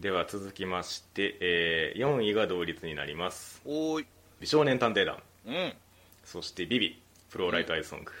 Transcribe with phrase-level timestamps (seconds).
[0.00, 3.60] では続きまして、えー4位が同率になります。
[3.64, 4.06] おーい。
[4.40, 5.20] 美少年探偵団。
[5.46, 5.72] うん。
[6.24, 8.12] そしてビビフローライトアイスソング、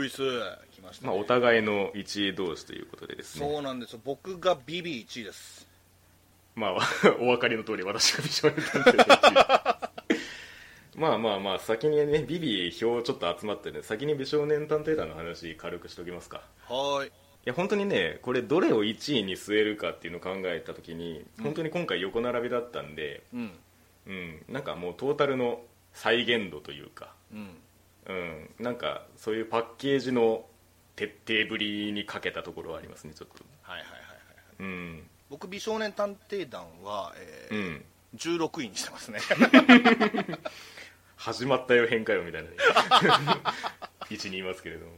[0.00, 0.18] ウイス
[0.72, 1.08] 来ました、ね。
[1.08, 3.46] まあ、お互いの1位同士ということでですね。
[3.46, 4.00] そうなんですよ。
[4.04, 5.66] 僕がビビ1位です。
[6.54, 6.76] まあ
[7.18, 9.90] お分かりの通り私が美少年探偵団1位。
[11.00, 16.42] まあまあまあ先にねビビ票ちょっと集まってね先に美少年探偵団の話軽くしておきますか。
[16.68, 23.52] はいや本当にねこれどれを1位に据えるかっていうのを考えた時に本当に今回横並びだったんで、うん。
[24.06, 25.60] うん、なんかもうトータルの
[25.92, 27.56] 再現度というか、うん。
[28.08, 30.44] うん、なんかそういうパッケージの
[30.96, 33.44] 徹底ぶりにかけたところはありますねちょっと。
[33.62, 34.06] はいはいはいはい
[34.58, 35.02] うん。
[35.30, 37.84] 僕美少年探偵団は、えーうん。
[38.16, 39.20] 16位にしてますね。
[41.16, 42.56] 始まったよ変化よみたいなね。
[44.10, 44.92] 位置にいますけれども。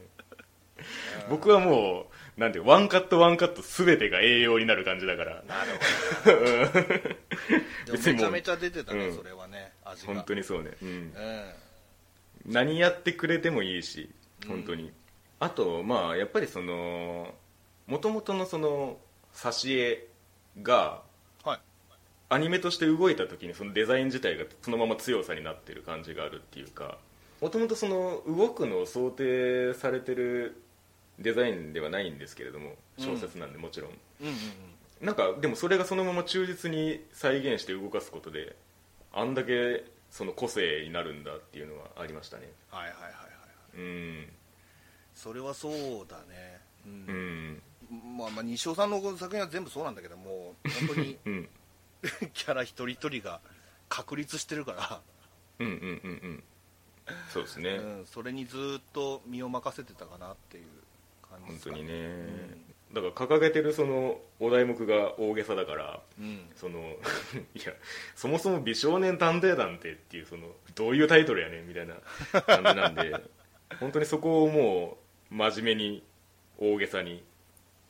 [1.28, 5.42] 僕はもうなんてワンカットワンカット全てが栄養になる感じだから。
[5.46, 5.70] なる
[6.24, 7.98] ほど。
[7.98, 9.16] めちゃめちゃ出てたね、うん。
[9.16, 10.14] それはね味が。
[10.14, 11.12] 本当にそうね、うん、うん。
[12.46, 14.10] 何やってくれてもいいし
[14.48, 14.90] 本当に、
[15.40, 17.34] あとまあやっぱりその
[17.86, 18.96] もともとのその
[19.34, 20.08] 挿絵
[20.62, 21.02] が
[21.44, 21.60] はい。
[22.30, 26.96] アニメとして動いた時にそのデザイン自体がそのまま強さになってる感じがあるっていうか
[27.42, 30.62] もともとその動くのを想定されてる
[31.18, 34.34] デザインではないんですけれども小説なんでもちろん、うんうん
[35.02, 38.54] なんかでもそれがそのまま忠実に再現して動かすことで
[39.12, 42.48] あんだけその個性になるんだっていうのはありましたね。
[42.70, 43.78] はいはいはいはい。
[43.78, 44.28] うん。
[45.14, 45.72] それはそう
[46.08, 46.60] だね。
[46.86, 47.52] う、うん。
[47.54, 47.62] ん
[48.16, 50.54] まあまあ西尾さんの作品は全部そうなんだけども
[50.88, 51.48] 本当に うん。
[52.32, 53.40] キャラ一人一人が
[53.88, 55.02] 確立してるか
[55.58, 56.44] うんうんうんうん。
[57.32, 60.64] そうですね、ら、うん、それにずっと身を任せてたかなっていう
[61.38, 66.50] 感じですか本当にね、だから掲げてるそのお題目が大げさだからうん。
[66.54, 66.80] その
[67.54, 67.72] いや
[68.14, 71.94] そもそも美少年探偵団ってっていうそのどういうタイトルやねんみたいな
[72.42, 73.14] 感じなんで
[73.80, 74.98] 本当にそこをも
[75.30, 76.02] う真面目に
[76.58, 77.24] 大げさに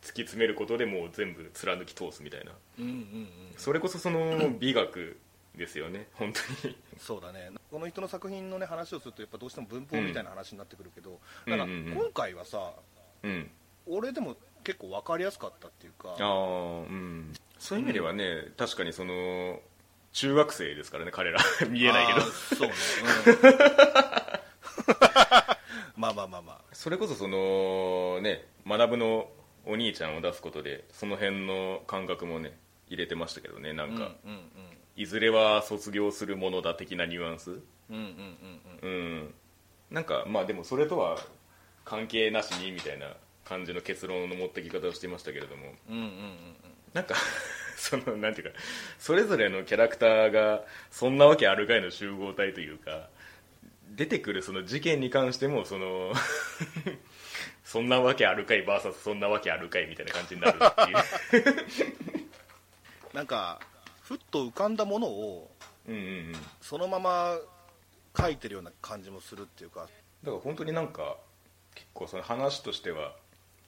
[0.03, 2.53] 突き詰めることでもう全部貫き通すみたいな。
[2.78, 3.28] うんうんうん。
[3.56, 5.16] それこそその美学
[5.56, 6.09] ですよね。
[6.14, 6.76] 本当に。
[6.98, 7.50] そうだね。
[7.70, 11.86] この人の作品のね話をするとやっぱどうしても文法みたいな話になってくるけど、うんだからうんうん。
[11.86, 12.72] うん今回はさ
[13.22, 13.50] うん。
[13.87, 16.28] 俺でも結構分かりやすかったっていうかああ
[16.81, 17.33] うん。
[17.59, 19.60] そういう意味ではね、確かにその
[20.12, 21.41] 中学生ですからね彼ら。
[21.69, 22.21] 見えないけど。
[22.21, 22.75] そうね、
[23.43, 23.50] うん。
[25.97, 26.60] まあまあまあまあ。
[26.72, 29.31] それこそそのね学の
[29.65, 32.59] お兄ちゃんを出すことでその辺の感覚もね
[32.89, 34.43] 入れてましたけどねなんか、うんうん。
[34.97, 37.50] いずれは卒業するものだ的なニュアンス。
[37.53, 37.60] うん
[37.91, 38.91] うんうんうん。
[38.91, 38.94] う
[39.27, 39.34] ん。
[39.91, 41.19] なんかまあでもそれとは
[41.84, 45.72] 関係なしにみたいな感じの結論の持ってき方をしていましたけれども。
[45.88, 47.15] うんうんうんなんか
[47.76, 48.59] そのなんていうか
[48.98, 53.09] それぞれのキャラクターがそんなわけあるかいの集合体というか
[53.91, 56.12] 出てくるその事件に関してもその
[57.65, 61.66] そんなわけあるかい VS そんなわけあるかいみたいな感じになるっていう。
[63.15, 63.60] なんか
[64.03, 65.50] ふっと浮かんだものを
[65.87, 66.32] うんうんうん。
[66.32, 67.38] だかそのまま
[68.19, 69.88] 書いてるような感じもするっていうか
[70.25, 71.16] ら本当になんか
[71.75, 73.15] 結構その話としては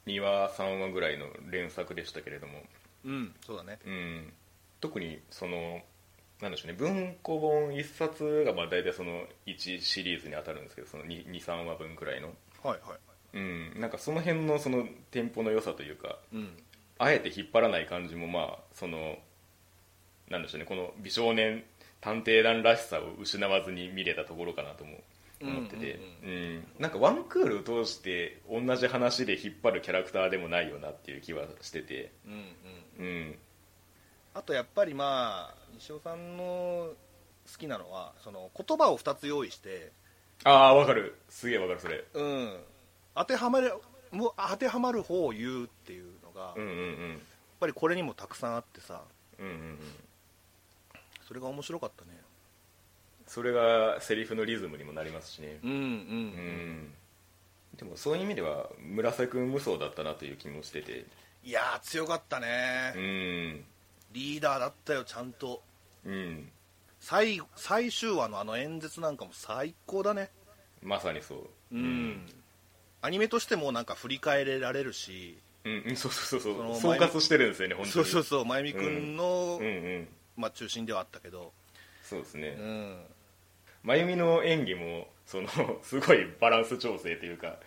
[0.07, 2.63] 2話3話ぐらいの連作でしたけれども。
[3.05, 3.79] うんそうだね。
[3.87, 4.33] うん、
[4.81, 5.81] 特にその
[6.41, 12.29] なんでしょうね文庫本1冊がまあ大体その1シリーズに当たるんですけどその23話分くらいの、
[12.63, 12.99] はいはい。
[13.35, 16.49] うん、なんかその辺のそのテンポの良さというかうん。
[16.99, 19.19] あえて引っ張らない感じもまあその
[20.31, 21.65] なんでしょうねこの美少年
[22.01, 24.99] 探偵団らしさを失わずに見れたところかなとも
[25.47, 26.67] 思ってて、ううん。
[26.79, 32.33] なんかワンクールを通して同じ話で引っ張るキャラクターでもないよなっていう気はしてて、うん
[32.99, 33.07] うん。
[33.07, 33.35] うん、
[34.35, 36.95] あとやっぱりまあ西尾さんの好
[37.59, 39.93] きなのはその言葉を2つ用意して。
[40.45, 41.17] ああわかる。
[41.29, 42.05] すげえわかるそれ。
[42.15, 42.57] うん。
[43.15, 43.73] 当てはまる
[44.11, 46.69] もう当てはまる方を言うっていうのが、やっうんうん。
[46.69, 47.23] うん
[47.65, 49.03] ぱりこれにもたくさんあってさ。
[49.39, 49.79] うんうんうん。
[51.27, 52.11] それが面白かったね
[53.27, 55.59] それがセリフのリズムにもなりますしね。
[55.63, 56.95] うんうんうん、
[57.77, 61.07] でもそういう意味では村瀬君無双だったなという気もしてて。
[61.43, 63.65] いやー強かったね、うん。
[64.13, 65.63] リーダーだったよちゃんと。
[66.05, 66.49] うん。
[67.01, 70.31] 最最終話のあの演説なんかも最高だね。
[70.83, 71.49] まさにそう。
[71.73, 72.27] うん、
[73.03, 75.39] アニメとしてもなんか振り返れられるし。
[75.65, 77.93] うん、うん、そうそうそうそそのう総括してるんですよね本当に。
[77.93, 80.09] そうそうそう真由美君の、うんうん。
[80.37, 81.53] まあ、中心ではあったけど。
[82.03, 82.97] そうですね、うん
[83.85, 85.49] 真由美の演技もその
[85.83, 87.59] すごいバランス調整というか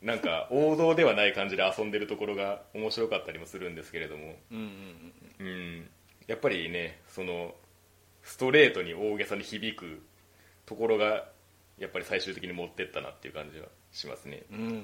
[0.00, 4.38] なんか王道ではない感じで遊んでるところが面白かったりもするんですけれども。
[4.52, 5.90] うんうんうんうん。
[6.28, 7.54] やっぱりねその
[8.22, 10.02] ストレートに大げさに響く
[10.66, 11.28] ところが
[11.78, 14.42] やっぱり最終的に持ってったなっていう感じはしますね。
[14.52, 14.82] うんうんうんうん。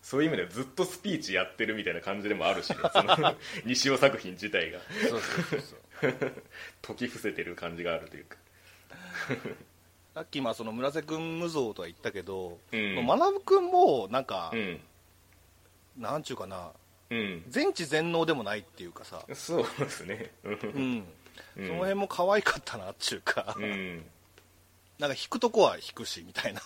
[0.00, 3.36] そういう意味ではずっとスピーチやってるみたいな感じでもあるしね、その
[3.66, 4.80] 西尾作品自体が。
[5.10, 5.80] そうそうそうそう。
[6.80, 8.38] 解き伏せてる感じがあるというか
[10.14, 13.06] さっきまあその村瀬君無造とは言ったけど、うん。
[13.06, 14.80] まなぶ君もなんか、うん。
[15.96, 16.70] なんちゅうかな
[17.10, 17.44] うん。
[17.48, 20.32] 全知全能でもないっていうかさ、そうですね。
[20.44, 21.04] うん。
[21.56, 24.04] その辺も可愛かったなっていうか、うん。
[24.98, 26.60] なんか引くとこは引くしみたいな。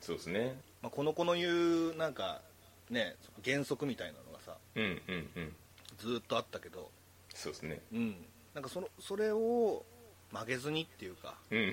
[0.00, 0.56] そうですね。
[0.82, 2.42] まあこの子の言うなんか
[2.90, 5.56] ね原則みたいなのがさうんうんうん。
[5.98, 6.90] ずーっとあったけど、
[7.34, 7.80] そうですね。
[7.92, 8.16] うん、
[8.54, 9.84] なんかそのそれを
[10.34, 11.72] 曲げずにっていうか、うん。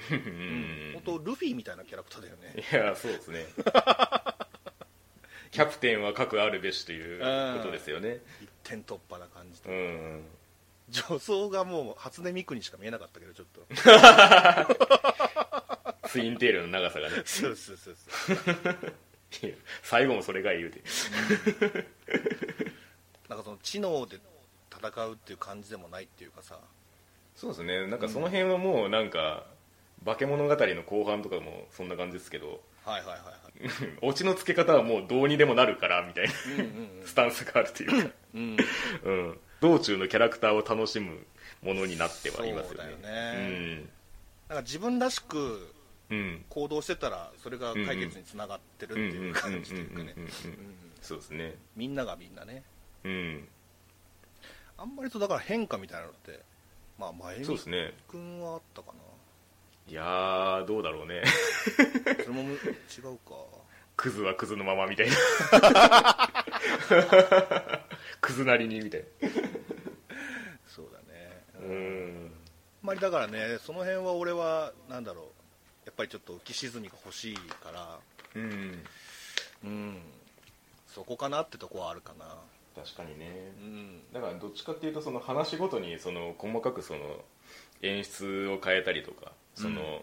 [0.94, 2.54] 本当ルフィみたいなキャラクターだよね。
[2.72, 3.48] いやそうですね。
[5.50, 8.20] キャプテンは核あるべしということですよね。
[8.40, 9.76] 一点突破な感じとうん。
[9.76, 10.24] うん
[10.92, 13.62] 女装がもう初音ミクにしか見えなかったけどちょっと。
[16.10, 17.24] ツインテールの長さがね。
[17.26, 19.58] そうそうそうそう。
[19.84, 20.84] 最後もそれが言うて。
[23.30, 24.20] なんかその知能で
[24.70, 26.60] 戦うっていう感じでもないっていうかさ
[27.36, 27.88] そうですね。
[27.88, 29.46] なんかその辺はもうなんか
[30.06, 32.62] 化け物語の後半とかもそんな感じですけど。
[32.84, 33.32] はいはいはいは
[33.88, 33.98] い。
[34.02, 38.58] オチのつけ方はもうどうにでもなるからみたいなうんうんスタンスがあるというか、うん
[39.04, 41.26] うん、道中のキャラクターを楽しむ
[41.62, 42.76] ものになってはいますよね。
[42.76, 43.86] そうだよね。
[44.50, 45.74] なんか自分らしく
[46.10, 46.18] うん。
[46.18, 51.56] うん行動してたらそれが解決につながってるっていう感じというかねうんうんうんうんうんうんそうですね。
[51.76, 52.64] みんながみんなね。
[53.04, 53.48] うん。
[54.78, 56.40] あんまりとだから変化みたいなのって
[57.02, 57.94] まあ前見そうですね。
[58.12, 58.94] 君はあったかな。
[59.92, 61.24] いやーどうだろうね。
[62.24, 63.34] それもむ違うか。
[63.98, 65.16] クズはクズのままみたいな。
[68.22, 69.04] クズなりにみたい
[70.68, 71.44] そうだね。
[71.60, 72.32] なうん。
[72.84, 75.26] あんまりだからねその辺は俺はなんだろう。
[75.86, 77.98] やっぱりちょっと浮き沈みが欲しいから。
[78.36, 78.84] うん。
[79.64, 79.98] うん。
[80.86, 82.26] そこかなってとこはあるかな
[82.76, 83.54] 確かにね。
[83.60, 84.02] うん。
[84.14, 87.00] だからどっちかっていうとその話ごとにその細かくその
[87.82, 90.00] 演出を変えたりとかその、うん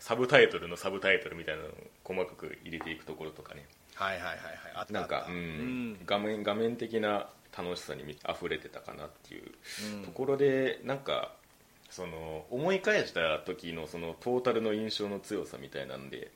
[0.00, 1.72] サブタイトルのサブタイトルみたいなのを
[2.04, 3.66] 細かく入れていくところとかね。
[3.94, 4.38] はいはいはいはい。
[4.76, 5.98] あったなんか、うん。
[6.06, 9.52] 画面画面的な楽しさに溢れてたかなっていう
[9.96, 10.04] うん。
[10.06, 11.34] ところでなんか
[11.90, 16.30] その思い返した時のそのトータルの印象の強さみたいなんで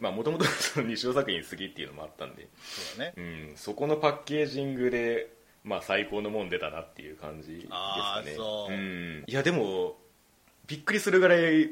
[0.00, 0.46] もともと
[0.82, 3.14] 西尾作品好きっていうのもあったんで、そうだね。
[3.16, 5.30] うん、そこのパッケージングで、
[5.62, 8.32] まあ、最高のもん出たなっていう感じですかね。
[8.34, 8.72] う。
[8.72, 9.96] うん、いやでも
[10.66, 11.70] びっくりするぐらい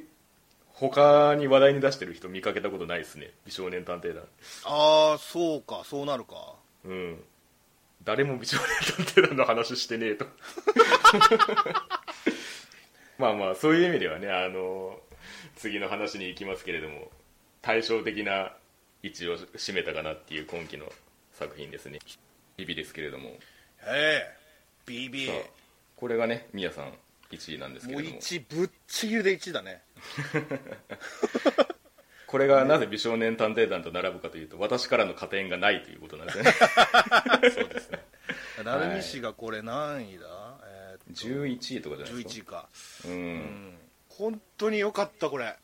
[0.74, 3.30] 他に話題に出してる人見かけたことないですね。
[3.46, 4.24] 美少年探偵団。
[4.64, 6.54] ああそうかそうなるか。
[6.84, 7.24] うん。
[8.04, 10.26] 誰も美少年探偵団の話してねえと
[13.18, 14.98] まあまあそういう意味ではねあの
[15.56, 17.10] 次の話に行きますけれども
[17.62, 18.52] 対照的な
[19.02, 20.86] 位置を占めたかなっていう今期の
[21.32, 21.98] 作品ですね。
[22.56, 23.28] 日々ですけれども。
[23.28, 23.38] へ
[23.86, 24.26] え
[24.86, 25.50] BB さあ
[25.96, 26.92] これがねみやさん
[27.30, 28.20] 1位なんですけもうれども。
[28.20, 29.82] 1ぶっちぎりで1だね。
[32.26, 36.52] これがなぜ美少年探偵団と並ぶかというと私からの加点がないということなんですね。
[37.54, 38.04] そうですね。
[38.62, 40.47] 成美氏がこれ何位だ、えーっと
[41.12, 42.52] 11位とかじゃないです11位か。
[42.52, 42.68] か
[43.06, 43.36] ううん。
[43.36, 45.56] ん本当に良かったこれ。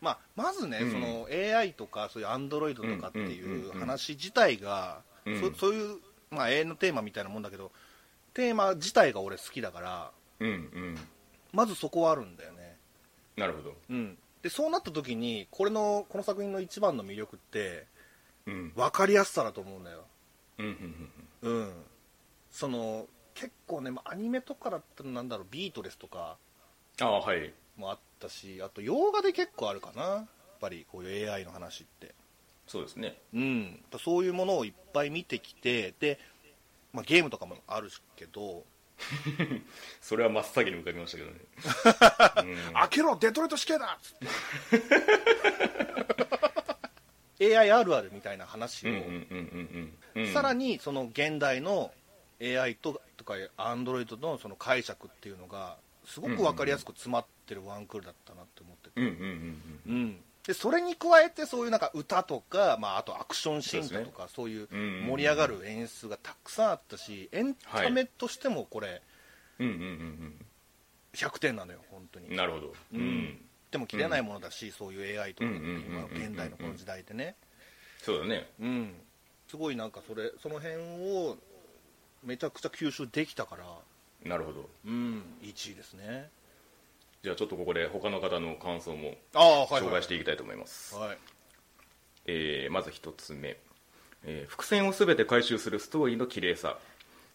[0.00, 0.92] まあ、まずね、うん。
[0.92, 5.98] その AI とかそういうアンドロイドとかっていう話自体が、うんそそういう、
[6.30, 7.70] まあ、永遠のテーマみたいなもんだけど
[8.32, 10.98] テーマ自体が俺好きだからうんうん。
[11.52, 12.76] まずそこはあるんだよね。
[13.36, 13.74] なるほど。
[13.90, 14.18] うん。
[14.42, 17.86] でそうなった時にこれのこの作品の一番の魅力って
[18.46, 18.72] うん。
[18.74, 20.04] 分かりやすさだと思うんだよ。
[20.58, 21.10] うんうん
[21.42, 21.52] うん。
[21.58, 21.72] うん。
[22.50, 26.36] その結構ね、まあアニメとかだったらなんだろうビートレスとか
[27.00, 27.52] ああはい。
[27.76, 30.02] もあったしあと洋画で結構あるかな。
[30.02, 30.26] やっ
[30.60, 32.14] ぱりこういう AI の話って。
[32.66, 33.18] そうですね。
[33.34, 33.82] うん。
[33.98, 36.18] そういうものをいっぱい見てきてで、
[36.92, 38.64] まあ、ゲームとかもあるけど。
[40.02, 41.38] それは真っ先に浮かびましたけどね、
[42.68, 42.74] うん。
[42.74, 44.18] 開けろデトロイト死刑だっつっ
[47.40, 47.56] て。
[47.56, 48.92] AI あるあるみたいな話を、
[50.34, 51.90] さらにその現代の
[52.42, 53.00] AI と
[53.38, 59.02] とかアンドロイドのその解釈っていうのがすごく分かりやすく詰まってるワンクールだったなって思ってて、
[60.46, 69.02] でそれに加えてそういうなんか歌とか、まあ、あとアクションシーンだとかそう,、いううん盛り上がる演出がたくさんあったしエンタメとしてもこれ
[69.58, 70.46] うんうんうん
[71.12, 72.28] 100点なのよ本当に。
[72.28, 72.74] うんなるほど。
[72.94, 73.38] うん。
[73.70, 75.50] でも切れないものだし、そういう AI とか
[76.12, 77.36] 現代のこの時代でね。
[78.02, 78.48] そうだね。
[78.60, 78.94] うん。
[79.48, 81.36] すごいなんかそれその辺を
[82.24, 83.64] めちゃくちゃ吸収できたから。
[84.24, 84.68] なるほど。
[84.86, 86.28] うん1位ですね。
[87.22, 91.18] じゃあちょっとここで他の方の感想も紹介していきたいと思います、はい。
[92.26, 93.58] えーまず一つ目、
[94.24, 96.78] えー伏線を全て回収するストーリーの綺麗さ、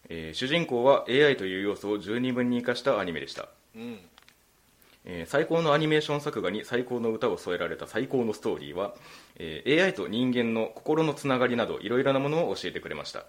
[0.09, 3.99] えー主人公は AI という要素を十二分に生かしたアニメでした、うん。
[5.05, 8.95] えー最高のアニメーション作画に最高の歌を添えられた最高のストーリーは、
[9.37, 13.25] えー AI と人間の心のつながりなどいろいろなものを教えてくれました、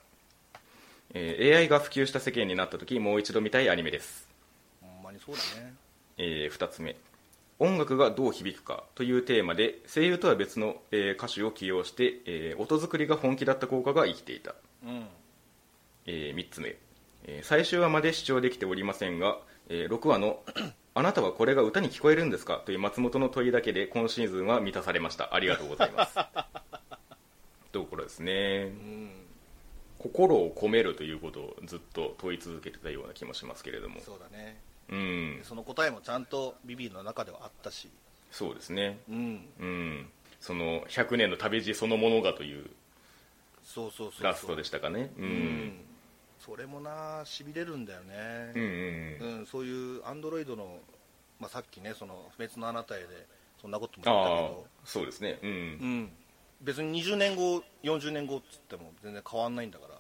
[1.19, 4.29] えー AI が普及した世間になった時もう一度見たいアニメです、
[4.83, 5.75] ほんまにそうだね。
[6.19, 6.95] え2つ目。
[7.59, 14.55] 音楽がどう響くかというテーマで声優とは別の、えー歌手を起用して、えー音作りが本気だった効果が生きていた、
[14.85, 15.07] うん。
[16.05, 16.77] え3つ目、
[17.25, 19.39] えー最終話まで視聴できておりませんが、
[19.71, 20.43] え6話の
[20.95, 25.35] 「あなたはこれが歌に聞こえるんですか?」という松本の問いだけで今シーズンは満たされました。
[25.35, 26.15] ありがとうございます。
[27.73, 28.65] ところですね。
[28.65, 29.26] うん
[30.09, 34.01] 心を込めるということをずっと問い続けてたような気もしますけれども。
[34.01, 34.61] そうだね。
[34.89, 35.41] うん。
[35.43, 37.89] その答えもちゃんとビビの中ではあったし。
[38.31, 38.99] そうですね。
[39.09, 39.49] うん。
[39.59, 40.09] うん。
[40.41, 42.67] その100年の旅路そのものがという
[43.65, 45.11] そうそうそうラストでしたかね。
[45.19, 45.29] ううん。
[45.29, 45.81] ん
[46.39, 48.53] それもなしびれるんだよね。
[48.55, 50.79] うんうんうん、そういうアンドロイドの、
[51.41, 53.07] まあ、さっきねその不滅のあなたへで
[53.61, 55.39] そんなことも言ったああけどそうですね。
[55.43, 55.51] うん。
[55.51, 56.11] うん、
[56.63, 59.96] 別に20年後40年後っつっても全然変わんないんだから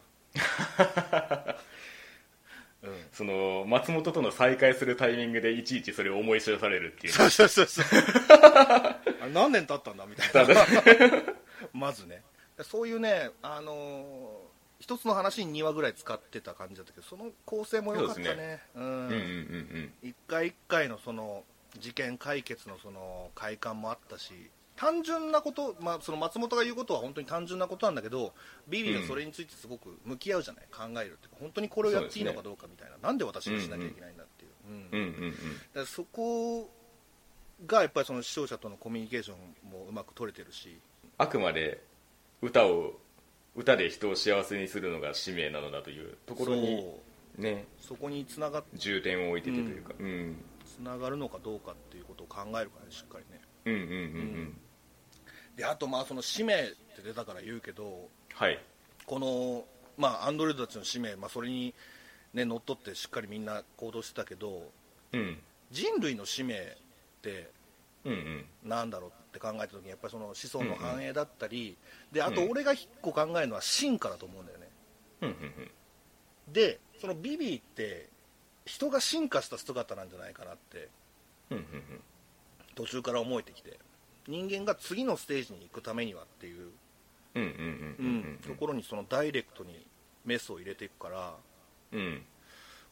[2.83, 3.07] うん。
[3.13, 7.13] その松本との再会するタイミングでいちいちそれを思い知らされるっていう。
[7.13, 7.85] そうそうそうそう。
[7.91, 10.55] あれ何年経ったんだみたいな。
[11.73, 12.23] まずね。
[12.63, 18.27] そういうねあのー一つの話に2話ぐらい使ってた感じだったけどその構成も良かったね。
[18.27, 19.93] そうですうんうんうんうん。
[20.03, 21.45] 一回一回のその
[21.79, 28.33] 事件解決のその快感もあったし単純なこと、まあ、その松本が言うことは本当に単純なことなんだけど
[28.69, 35.01] ビビがそれについてすごく向き合うじゃない、考えるっていうか本当にこれをやっていいのかどうかみたいな、なんで私がしなきゃいけないんだっていう、うん。
[35.01, 35.25] うんうんうん。
[35.25, 36.71] うんだからそこ
[37.67, 40.79] がやっぱりその視聴者とのコミュニケーションもうまく取れてるし。
[41.19, 41.83] あくまで
[42.43, 42.93] 歌を
[43.55, 46.85] 歌で人を幸せにするのが使命なのだというところに
[47.39, 47.65] ね。
[47.81, 53.41] そこにつなが重点を置いててというか、うん、つながるのかどうかっていうことを考えるからねしっかりね。
[53.65, 53.89] うんうんうん。
[53.89, 53.95] う
[54.43, 54.57] ん
[55.57, 58.59] であとまあその使命って出たから言うけどはい。
[59.07, 59.65] この
[59.97, 61.75] まあアンドロイドたちの使命、まあ、それに
[62.35, 64.71] ね乗っ取ってしっかりみんな行動してたけど
[65.13, 65.39] うん。
[65.71, 66.59] 人類の使命っ
[67.23, 67.51] て
[68.05, 68.45] うんうん。
[68.69, 71.77] なんだろうって考えた時にやっぱりその子孫の繁栄だったり、
[72.13, 72.51] であとうん。
[72.51, 74.69] 俺が一個考えるのは進化だと思うんだよね。
[75.23, 75.71] うんうん
[76.53, 78.09] でそのビビーって
[78.65, 80.89] 人が進化した姿なんじゃないかなって
[81.51, 81.65] うんうん。
[82.77, 83.79] 途中から思えてきて
[84.29, 86.71] 人間が次のステージに行くためにはっていう、
[88.47, 89.87] ところにそのダイレクトに
[90.25, 91.35] メスを入れていくから
[91.93, 92.23] うんうん。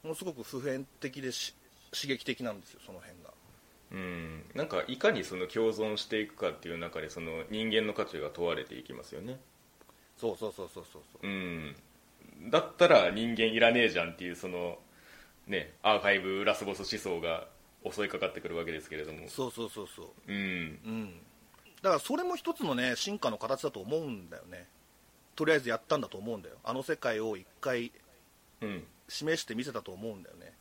[0.03, 1.55] ものすごく普遍的でし
[1.93, 3.31] 刺激的なんですよその辺が。
[3.93, 4.45] うん。
[4.55, 9.39] なんかいかにその共存していくかっていう中でその人間の価値が問われていきますよね。
[10.19, 11.27] そうそうそうそうそうそう。
[11.27, 11.77] うん。
[12.51, 14.79] だったら人間いらねえじゃんっていうその
[15.47, 17.47] ねアーカイブラスボス思想が
[17.91, 19.29] 襲いかかってくるわけですけれども。
[19.29, 20.07] そうそうそうそう。
[20.27, 20.37] うん。
[20.37, 20.39] う
[20.89, 21.21] ん。
[21.83, 24.67] だからそれも一つのね進化の形だと思うんだよね。
[25.37, 26.57] とりあえずやったんだと思うんだよ。
[26.65, 27.93] あの世界を一回
[28.61, 28.85] うん。
[29.07, 30.55] 示して見せたと思うんだよね。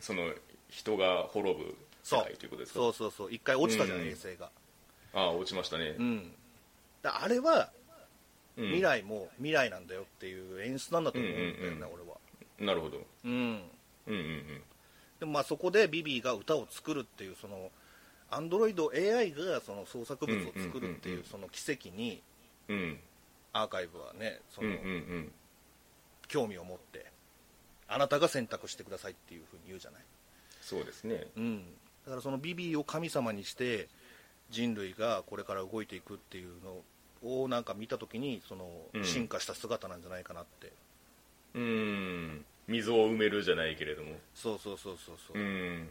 [0.00, 0.34] その
[0.68, 2.78] 人が滅ぶ世界ということですか？
[2.78, 3.32] そうそうそう。
[3.32, 4.06] 一回落ちたじゃん、うん。
[4.06, 4.50] 衛星が。
[5.14, 5.94] ああ落ちましたね。
[5.98, 6.32] うん。
[7.00, 7.70] だあれは
[8.58, 8.66] うん。
[8.66, 11.84] 未来も未来なんだよっていう演出なんだと思うんだよね、うんうんうん。
[11.84, 12.18] 俺は。
[12.58, 12.98] なるほど。
[13.24, 13.34] うんう
[14.12, 14.62] んうん
[15.20, 17.70] でもまあそこでビビーが歌を作るっていうその
[18.30, 22.22] アンドロイド AI がその創作物を作るっていうその奇跡に
[23.52, 24.70] アーカイブはねその
[26.26, 27.06] 興味を持って
[27.88, 30.02] あなたが選択してくださいっていうふうに言うじゃない、
[30.62, 31.26] そうですね。
[31.36, 31.64] うん、
[32.04, 33.88] だからそのビビーを神様にして
[34.48, 39.04] 人類がこれから動いていくっていうのをなんか見た時にそのうん。
[39.04, 40.72] 進化した姿なんじゃないかなって、うん
[42.70, 44.16] 溝を埋めるじゃないけれども。
[44.34, 45.88] そうそうそうそうそう、うん。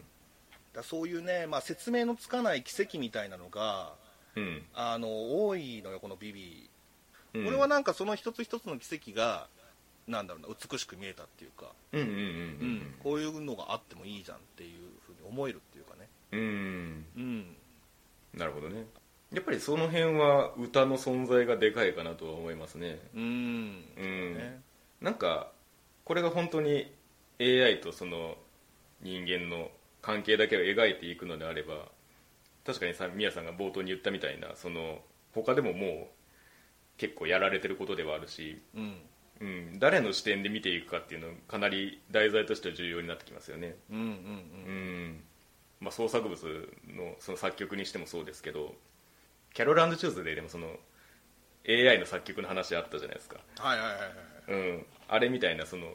[0.74, 3.94] らそういうね、まあ、説明のつかない奇跡みたいなのが
[4.36, 4.64] うん。
[4.74, 6.70] あの多いのよこのビビ。
[7.34, 7.48] ーうん。
[7.48, 9.48] 俺はなんかその一つ一つの奇跡が
[10.08, 11.72] なんだろうな美しく見えたっていうか、
[13.04, 16.08] こういうのがあってもいいじゃんっていうふうに思えるっていうかね。
[16.32, 16.40] うん。
[16.40, 17.06] うん。
[17.16, 17.56] うん
[18.34, 18.86] なるほどね。
[19.32, 23.00] やっぱりその辺は歌の存在がでかいかなとは思いますね。
[23.16, 23.22] うん。
[23.22, 24.62] うんね。
[25.02, 25.52] なんか
[26.10, 26.92] これが本当に
[27.40, 28.36] AI とその
[29.04, 29.70] 人間の
[30.02, 31.86] 関係だけを描いていくのであれば
[32.66, 35.02] 確かにさ宮さんが冒頭に言ったみたいなその
[35.36, 36.08] 他でももう
[36.98, 38.96] 結構やられてることではあるしうん。
[39.42, 45.24] うん、誰の視点で見ていくかっていうのかなり題材としては重要になってきますよね、うんうんうん
[45.80, 46.44] まあ、創作物
[46.88, 48.74] のその作曲にしてもそうですけど
[49.54, 50.72] キャロルチューズデーでもその
[51.70, 54.70] AI の作曲の話あったじゃないですか、はいはいはいはい。
[54.72, 55.88] うん、あれみたいなその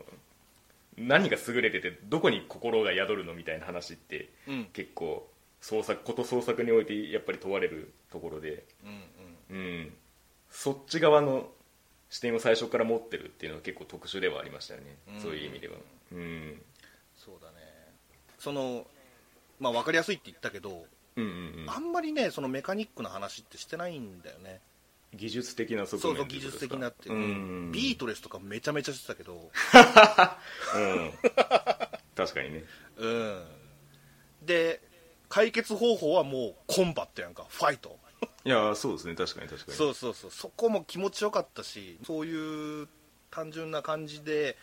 [0.97, 4.64] 何が優れててどこに心が宿るのみたいな話って、うん。
[4.73, 5.28] 結構
[5.61, 9.66] 創作こと創作においてやっぱり問われるところで、うんうん。
[9.66, 9.92] うん、
[10.50, 11.49] そっち側の
[12.11, 15.21] 視点を最初から持ってるっていうのは結構特殊ではありましたよね、うん。
[15.21, 15.75] そういう意味では、
[16.12, 16.62] うん、
[17.16, 17.54] そうだね。
[18.38, 18.87] その
[19.59, 20.85] まあ分かりやすいって言ったけど、
[21.16, 21.71] うんうんうん。
[21.71, 24.61] あんまりねそのメカニックな話ってしてないんだよね
[25.14, 27.18] 技術的な側そうそう技術的なっていう、う
[27.68, 27.73] ん。
[27.73, 29.35] ビートレスとかめちゃめちゃしてたけど。
[29.35, 31.12] うん。
[32.14, 32.64] 確かにね。
[32.97, 33.44] うん。
[34.42, 34.80] で
[35.28, 37.47] 解決方法はもうコンバットやんか。
[37.49, 37.99] ファイト。
[38.44, 39.14] いやそうですね。
[39.14, 39.76] 確かに確かに。
[39.76, 40.30] そうそうそう。
[40.30, 42.88] そこも気持ちよかったしそういう
[43.30, 44.56] 単純な感じで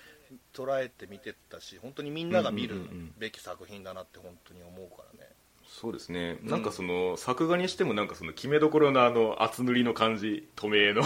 [0.53, 2.81] 捉えて見てったし本当にみんなが見る
[3.17, 5.30] べき作品だなって本当に思うからね
[5.67, 6.37] そうですね。
[6.43, 11.03] なんかその、作画にしてもなんかその決めどころのあの厚塗りの感じ透明の。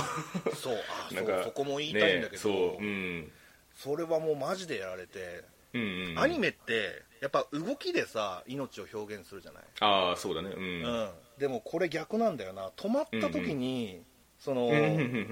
[0.54, 0.76] そう
[1.12, 3.32] あ なんかそうそこも言いたいんだけど、ねそううん。
[3.74, 5.44] それはもうマジでやられて、
[5.74, 6.20] うんうんうん。
[6.20, 10.50] アニメってやっぱ動きでさ命を表現するじゃない、ああそうだね。
[10.50, 11.10] うん、うん。
[11.38, 12.70] でもこれ逆なんだよな。
[12.76, 14.04] 止まった時に、
[14.40, 14.88] そのうんうんうんう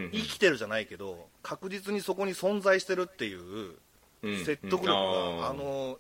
[0.07, 3.75] ん生きてるじゃないけど確実にそこに存在してるっていう
[4.23, 5.99] うん説得力が、うんあの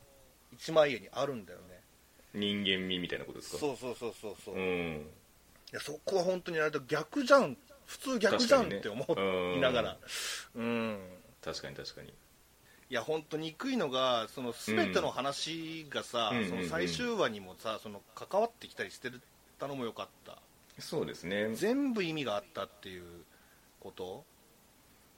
[0.53, 1.72] 一枚絵にあるんだよね
[2.33, 3.57] 人間味みたいなことですか？
[3.57, 5.05] そうそうそうそうそう、いうん。
[5.71, 7.57] やそこは本当にあれだ逆じゃん。
[7.85, 9.21] 普通逆じゃんって思う
[9.55, 9.97] んいながら。
[10.55, 10.99] うん。
[11.43, 12.09] 確かに確かに。
[12.09, 12.13] い
[12.89, 16.49] や本当に憎いのがその全ての話がさ、うん。
[16.49, 19.11] その最終話にもさその関わってきたりして
[19.59, 20.37] たのもよかった。
[20.79, 21.53] そうですね。
[21.55, 23.03] 全部意味があったっていう
[23.79, 24.23] こと？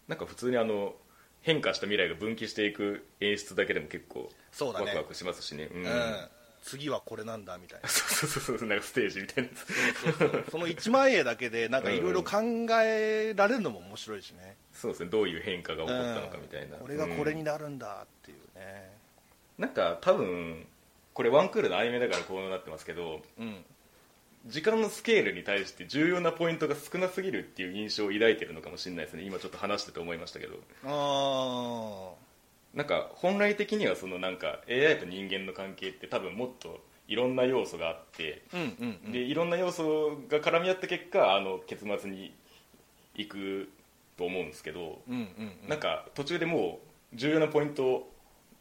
[0.07, 0.95] なんか普通にあの
[1.41, 4.85] 変化した未来が分岐していく演出だけでも結構そうだね。
[4.87, 5.69] ワクワクしますしね。
[5.71, 5.85] うん。
[5.85, 6.29] うん、
[6.65, 7.87] 次はこれなんだみたいな。
[7.87, 10.51] そうそうそうそうなんかステージみたいなやつ。
[10.51, 12.41] その一枚絵だけでなんかいろいろ考
[12.81, 15.09] えられるのも面白いしね、そうですね。
[15.11, 16.81] どういう変化が起こったのかみたいな、うん。
[16.81, 17.37] これがこれうん。
[17.37, 18.91] になるんだっていうね。
[19.59, 20.65] なんか多分
[21.13, 23.63] これワンクールのアニメだからこうなってますけどうん。
[24.47, 29.23] 時間のスケールに対して重要なポイントが少なすぎるっていう印象を抱いてるのかもしれないですね。
[29.23, 30.55] 今ちょっと話してて思いましたけど。
[30.83, 32.24] あ
[32.75, 39.11] なんか本来的にはそのなんか AI と人間の関係って多分もっといろんな要素があってあうんうんうん。
[39.11, 42.35] でいろんな要素が絡み合った結果あの結末に
[43.15, 43.69] 行く
[44.17, 45.21] と思うんですけど、うんうん
[45.63, 45.69] うん。
[45.69, 46.79] なんか途中でも
[47.13, 48.11] う重要なポイントを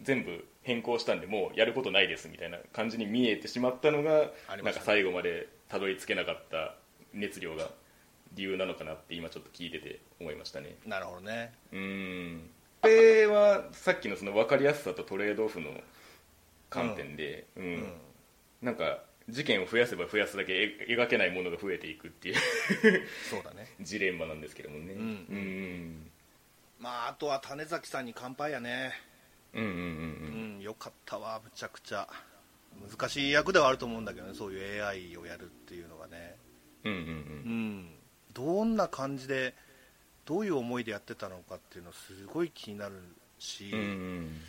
[0.00, 4.30] 全部変更したんでもうやることないですみたいな感じに見えてしまったのが、ね。
[4.62, 6.76] なんか最後までたどり着けなかった
[7.12, 7.68] 熱量が
[8.34, 10.76] 理由なのかなって今ちょっと聞いてて思いましたね。
[10.86, 11.52] なるほどね。
[11.72, 12.50] うーん
[12.84, 15.70] これはさっきのその分かりやすさとトレードオフの
[16.70, 17.64] 観点で、うん。
[17.64, 17.92] うん。
[18.62, 22.36] なんか事件を増やせば増やすだけえ描けないものが増えていくっていう
[23.30, 23.72] そうだね。
[23.80, 24.92] ジレンマなんですけどもね。
[24.92, 26.10] うんうん
[26.78, 28.92] まああとは種崎さんに乾杯やね。
[29.54, 31.40] うんうんうんううんんよかったわ。
[31.42, 32.08] むちゃくちゃ。
[32.90, 34.34] 難しい役ではあると思うんだけどね。
[34.34, 36.36] そういう AI をやるっていうのがね。
[36.82, 37.06] うんうんうん。
[37.06, 37.94] うん。
[38.34, 39.54] どんな感じで
[40.24, 42.94] どういう思いでやってたのかっていうのすごい気になる
[43.38, 44.40] し、うんうん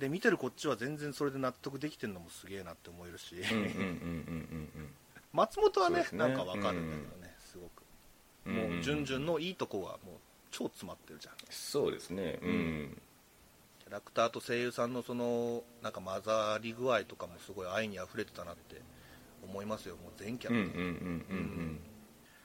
[0.00, 4.94] で見てるこっちは全然それで納得できてるのもすげえなって思えるし、うんうんうんうんうん。
[5.34, 6.06] 松本はねね。
[6.14, 7.82] なんかわかるんだけどね、すごく。
[8.46, 10.16] うんもう順々のいいとこはもう
[10.50, 11.34] 超詰まってるじゃん。
[11.50, 12.38] そうですね。
[12.42, 13.02] うん。
[13.80, 18.80] キャラクターと声優さんのそのなんか混ざり具合とかもすごい愛にあふれてたなって
[19.44, 19.96] 思いますよ。
[19.96, 20.82] もう全キャラ、うんうんうんう
[21.34, 21.80] ん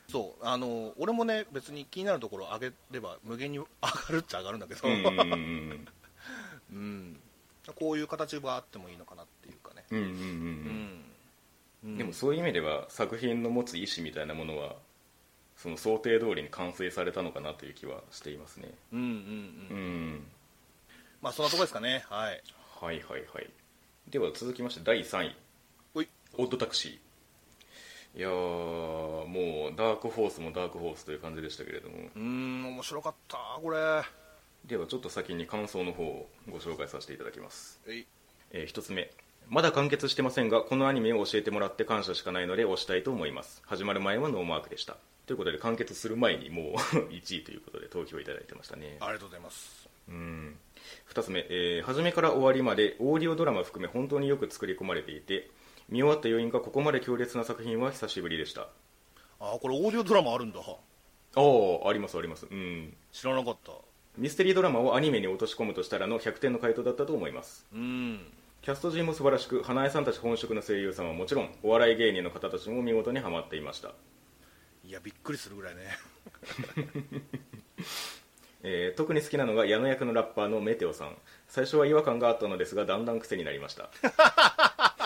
[0.07, 4.91] そうあの俺もね別に気になるところ上げれば無限に上がるっちゃ上がるんだけど、う
[6.75, 7.19] ん
[7.73, 9.83] こういう形があってもいいのかなっていうかね。
[9.89, 11.05] うんうんうんうん。
[11.83, 11.97] うん。
[11.97, 14.75] でもそういう意味では作品の持つ意志みたいなものは
[15.57, 18.71] その想定通りに完成されたのかなという気はしていますね。
[18.93, 20.27] うんうんうん、うん。
[21.21, 22.05] まあそんなとこですかね。
[22.07, 22.43] はい。
[22.79, 23.49] はいはいはい。
[24.09, 25.35] では続きまして第3位。
[25.95, 26.09] おい。
[26.37, 27.04] オッドタクシー
[28.15, 28.31] いやー
[29.27, 31.95] もうダークホースもダークホースという感じでしたけれども。
[32.15, 33.77] うーん面白かったこれ。
[34.65, 37.79] ではちょっと先に感想の方をご紹介させていただきます。
[37.87, 38.05] えい。
[38.51, 39.11] えー一つ目。
[39.49, 43.61] まだ完結してませんがこのアニメを教えてもらって感謝しかないので押したいと思います。
[43.65, 44.97] 始まる前はノーマークでした。
[45.27, 46.75] ということで完結する前にもう
[47.11, 48.97] 1位ということで投票いただいてましたね。
[49.01, 49.89] ありがとうございます。
[50.07, 50.57] うん。
[51.13, 55.49] 2つ目、えー初めから終わりまでオーディオドラマ含め本当によく作り込まれていて
[55.89, 58.61] 見終わった余韻がここまで強烈な作品は久しぶりでした。
[59.39, 60.59] ああこれオーディオドラマあるんだ。
[60.59, 62.47] あありますあります。
[62.49, 62.95] うん。
[63.11, 63.71] 知らなかった。
[64.17, 67.65] ミステリードラマをアニメに落とし込むとしたらの100点の回答だったと思います。
[67.73, 68.19] うん。
[68.61, 73.91] キャスト陣も素晴らしく花江さんたち本職の声優さんはもちろんお笑い芸人の方たちも見事にハマっていました、
[74.83, 75.81] いやびっくりするぐらいね。
[78.63, 81.15] えー特に好きなのが矢野役のラッパーのメテオさん。
[81.47, 83.89] 最初は違和感があったのですがだんだん癖になりました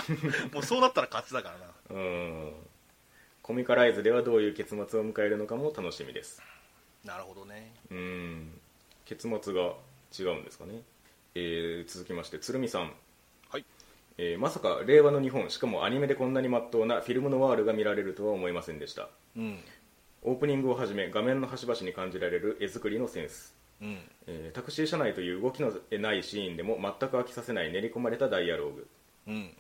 [0.54, 1.66] もうそうなったら勝ちだからな。
[1.90, 2.54] うーん。
[3.42, 6.42] コミカライズではどういう結末を迎えるのかも楽しみです。
[7.04, 7.74] なるほどね。
[7.90, 8.60] うーん。
[9.06, 9.74] 結末が
[10.18, 10.82] 違うんですかね、
[11.34, 12.94] えー続きまして鶴見さん、
[13.50, 13.66] はい。
[14.18, 19.10] えーまさか令和の日本しかもアニメでこんなにまっとうなフィルムノワールが見られるとは思いませんでした。
[19.36, 19.60] うん。
[20.22, 24.00] オープニングをはじめ画面の端々に感じられる絵作りのセンス、うん。
[24.28, 28.88] えータクシー車内という動きのないシーンでも全く飽きさせない練り込まれたダイアローグ。
[29.28, 29.56] うん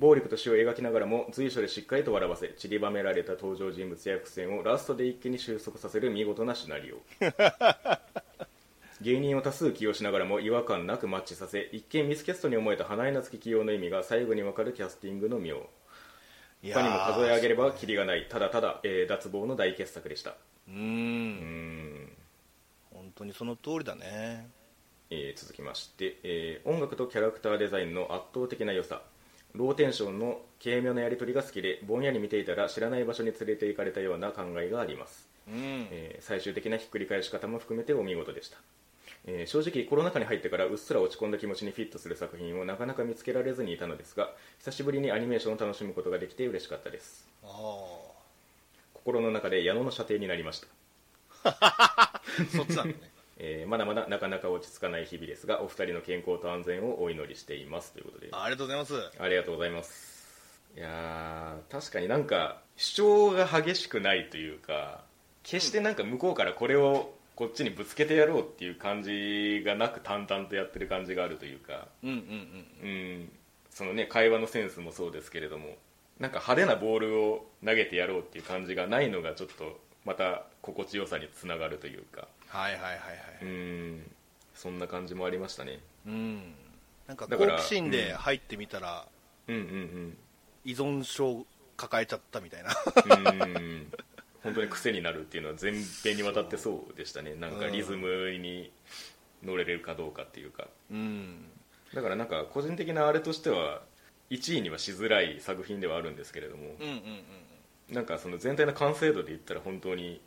[0.00, 6.96] 暴力と死を描きながらも随所でしっかりと笑わせ散りばめられた登場人物や伏線をラストで一気に収束させる見事なシナリオ。
[9.02, 15.56] 芸人を多数起用しながらも違和感なくマッチさせ一見ミスキャストに思えた花江夏樹起用の意味が最後に分かるキャスティングの妙
[16.62, 18.26] い他にも数え上げればきキリがない。
[18.28, 20.30] ただただ、えー脱帽の大傑作でした。
[20.30, 20.34] う
[20.68, 22.04] うーん。
[22.04, 22.12] ん。
[22.92, 24.50] 本当にその通りだね。
[25.08, 29.02] えー続きまして、えー音楽とキャラクターデザインの圧倒的な良さ
[29.54, 35.54] ローテンションの軽妙なやり取りが好きでぼんやり見ていたら知らない場所に連れて行かれたような考えがあります、うん。
[35.90, 38.58] えー最終的なひっくり返し方も含めてお見事でした、
[39.26, 47.26] えー正直コロナ禍に入ってからうっすら落ち込んだ気持ちにフィットする作品をなかなか見つけられずにいたのですが久しぶりにアニメーションを楽しむことができて嬉しかったです。
[47.42, 47.48] あ
[48.94, 50.68] 心の中で矢野の射程になりました。
[51.44, 52.20] あ
[52.54, 53.09] そっちなんだね
[53.42, 57.92] えーまだまだなかなか落ち着かない日々ですがお二人の健康と安全をお祈りしています。
[57.92, 58.28] ということで。
[58.32, 58.94] あありがとうございます。
[59.18, 60.10] ありがとうございます。
[60.76, 65.02] いやー確かになんか主張が激しくないというか
[65.42, 72.16] 決してなんか向こうからこれをこっちにぶつけてやろうっていう感じがなく淡々とやってる感じがあるというかうんうん
[72.84, 72.88] うん。
[72.88, 72.92] う
[73.24, 73.32] ん
[73.70, 75.76] そのね会話のセンスもそうですけれども
[76.18, 82.98] なんか派手なボールを投げてやろうっていう感じがないのがちょっとまた心地よさにつながるというかはいはいはいは
[83.42, 84.10] ういん。
[84.54, 85.78] そんな感じもありましたね。
[86.06, 86.54] うん。
[87.06, 89.06] なんか好奇心で入ってみたら
[89.48, 90.16] うんうん
[90.64, 92.70] 依存症抱えちゃったみたいな。
[93.16, 93.42] うん。
[93.56, 93.92] うん
[94.42, 97.34] 本当に癖になるっていうのは全編にわたってそうでしたね。
[97.34, 98.72] なんかリズムに
[99.42, 100.66] 乗れるかどうかっていうか。
[100.90, 101.44] うん。
[101.94, 103.82] だからなんか個人的なあれとしては
[104.30, 106.74] 1位にはしづらい作品ではあるんですけれども。
[106.80, 106.92] うんうん
[107.88, 107.94] うん。
[107.94, 110.20] なんかその全体の完成度で言ったら本当に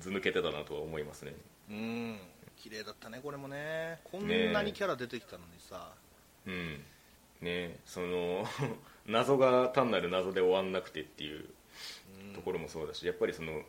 [0.00, 1.34] ず抜けてたなとは思いますね。
[1.70, 2.18] うん。
[2.56, 4.00] 綺麗だったねこれもね。
[4.04, 5.92] こんなにキャラ出てきたのにさ、
[6.46, 6.82] うん。
[7.40, 8.44] ねその
[9.06, 11.48] 謎が単なる謎で終わんなくてっていう
[12.34, 13.62] ところもそうだしやっぱりその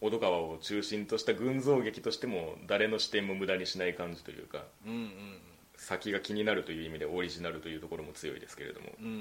[0.00, 5.40] 小戸川を中心とした群像劇としても誰の視点も無駄にしない感じというかうんうん
[5.76, 8.92] 先が気になるという意味でオリジナルというところも強いですけれども。
[9.00, 9.12] うんうん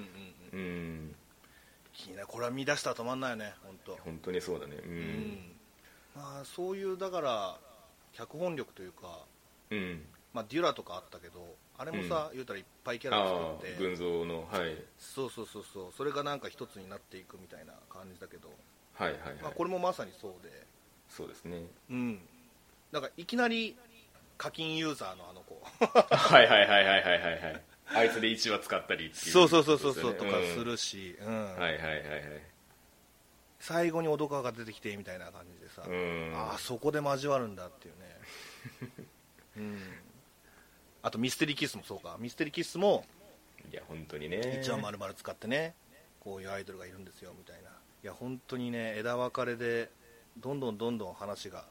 [0.54, 0.60] うん。
[0.60, 1.15] うん。
[1.91, 2.28] 気になる。
[2.28, 4.76] これは見出したら止まんないよね本当本当にそうだね。
[4.76, 5.51] ううんん
[6.15, 7.58] まあそういうだから
[8.13, 9.19] 脚本力というか、
[9.69, 10.02] うん。
[10.34, 14.78] まあ、デュラとかあったけどあれもさ、言うたらいっぱいキャラ作って群像のはい。
[15.00, 15.93] そうそうそうそう。
[15.97, 18.50] それがなんか一つになっていくみたいな感じだけど、
[18.93, 20.52] はいはいはい、まあ、これもまさにそうで。
[21.10, 21.63] そうですね。
[21.89, 22.19] うん。
[22.91, 23.76] だからいきなり
[24.38, 25.60] 課金ユーザーのあの子。
[26.15, 27.63] はいはいはいはいはいはいはい。
[27.93, 31.28] あいつで1話使ったりっていうそうそうそうそうそうことかするし、うん。
[31.28, 31.56] うん。
[31.56, 32.51] はいはいはいはい
[33.62, 36.34] 最後に小戸川が出てきてみたいな感じでさ、うん。
[36.36, 39.06] ああそこで交わるんだっていうね。
[39.58, 39.80] うん。
[41.04, 42.17] あとミステリーキッスもそうか。
[42.19, 43.06] ミステリーキッスも
[43.71, 44.60] いや本当にね。
[44.62, 45.76] 一話丸々使ってね
[46.19, 47.69] こういうアイドルがいるんですよみたいな。
[47.69, 47.74] い
[48.08, 49.91] や本当にね枝分かれで
[50.38, 51.65] どんどんどんどん話が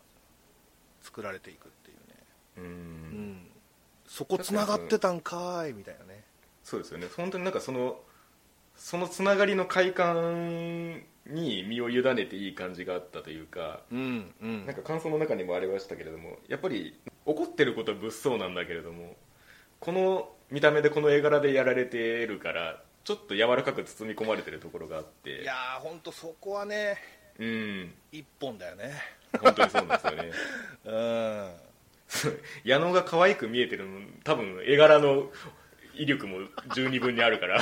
[1.02, 2.02] 作られていくっていうね。
[2.56, 3.32] ううん。
[3.32, 3.50] ん
[4.06, 6.22] そこつながってたんかーいみたいなね。
[6.62, 7.08] そうですよね。
[7.16, 8.00] 本当になんかその
[8.76, 14.66] そのつながりの快感に身を委ねていい感じがあったというかうんうん。
[14.66, 19.16] なんか感想の中にもありましたけれどもやっぱり怒ってることは物騒なんだけれども
[19.78, 25.42] この見た目でこの絵柄でやられてるからちょっと柔らかく包み込まれてるところがあって。
[25.42, 26.98] いやー本当そこはね
[27.38, 27.94] うん。
[28.12, 28.92] 一本だよね。
[29.40, 30.32] 本当にそうなんですよね。
[30.84, 31.50] うん。
[32.64, 35.30] 矢野が可愛く見えてるの多分絵柄の
[35.94, 36.38] 威力も
[36.74, 37.60] 十二分にあるから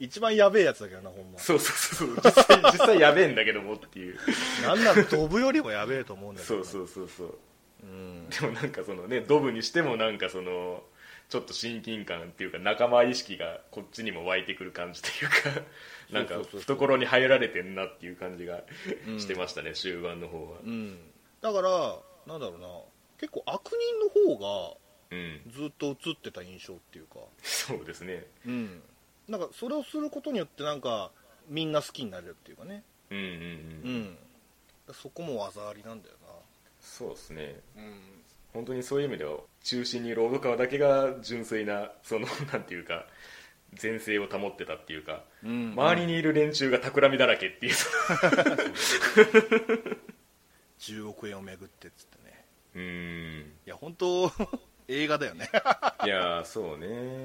[0.00, 1.38] 一番やべえやつだけどなほんま。
[1.38, 4.18] そうそうそう実際 実際やべえんだけどもっていう。
[4.62, 7.38] なんならドブよりもやべえと思うんだけど、ね、そうそうそうそう。
[7.82, 8.28] うん。
[8.30, 10.82] でもなんかそのねドブにしてもなんかその
[11.28, 15.62] ちょっと親近感っていうか仲間意識がこっちにも湧いてくる感じというか
[16.10, 18.62] なんか懐に入られてんなっていう感じが
[19.06, 19.20] うん。
[19.20, 20.58] してましたね終盤の方は。
[20.64, 20.98] うん。
[21.42, 21.70] だから
[22.26, 22.68] なんだろうな。
[23.18, 24.76] 結構悪人の方
[25.10, 25.42] うん。
[25.44, 27.16] がずっと映ってた印象っていうか。
[27.42, 28.26] そうですね。
[28.46, 28.82] うん
[29.30, 31.10] なんかそれをすることによってなんか
[31.48, 32.82] みんな好きになれるっていうかね。
[33.10, 33.36] うんうんうん、
[34.88, 34.94] うん。
[34.94, 36.14] そこも技ありなんだよ
[36.80, 37.60] そうですね。
[37.76, 37.92] なうん。
[38.52, 43.06] 本当にそういう意味では中心にいる小戸川だけが純粋なその なんていうか
[43.80, 45.72] 前世を保ってたっていうか、うん。
[45.76, 47.74] 周りにいる連中が企みだらけっていう。
[50.78, 52.44] 10 億円をめぐってっつってね。
[52.74, 53.46] うーん。
[53.46, 54.32] いや本当
[54.88, 55.48] 映画だよね。
[56.04, 57.24] いやーそうね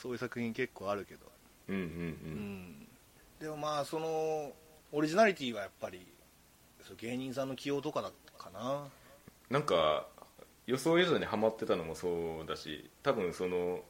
[0.00, 1.20] そういう作品結構あるけど。
[1.68, 1.90] うんうんううん。
[2.70, 2.86] ん
[3.40, 4.52] でもまあその
[4.92, 6.06] オリジナリティはやっぱり
[6.98, 8.84] 芸人さんの起用とかだかな。
[9.50, 10.06] なんか
[10.66, 13.80] 予想以上にはまってたのもそうだし多分その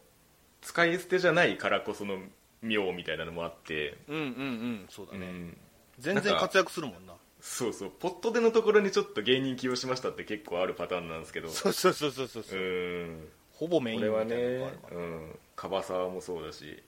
[0.63, 2.19] 使い捨てじゃないからこその
[2.63, 5.57] 妙みたいなのもあって、うんうんうんそうだね、うん、
[5.99, 7.15] 全然活躍するもんな。
[7.41, 7.91] そうそう。
[7.99, 11.49] ポットでのところにちょっと芸人起用しましたって結構あるパターンなんですけど。
[11.49, 12.43] そうそうそうそうそう。
[12.43, 13.29] うーん
[13.61, 16.83] ほぼメインみたなこれはいねのがあるから、うん、カバサーもそうだし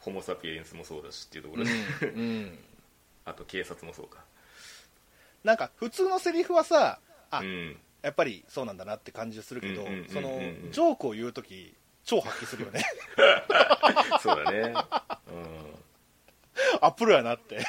[0.00, 1.70] ホモ・サピエンスもそうだしっていうところで、
[2.02, 2.58] うんうん。
[3.24, 4.22] あと警察もそうか。
[5.42, 7.78] なんか普通のセリフはさあ、うん。
[8.02, 10.38] やっぱりそうなんだなって感じするけどその
[10.70, 12.84] ジョークを言う時超発揮するよね。
[14.20, 14.60] そうだね。
[14.60, 14.74] うん。
[16.82, 17.64] あプロやなって。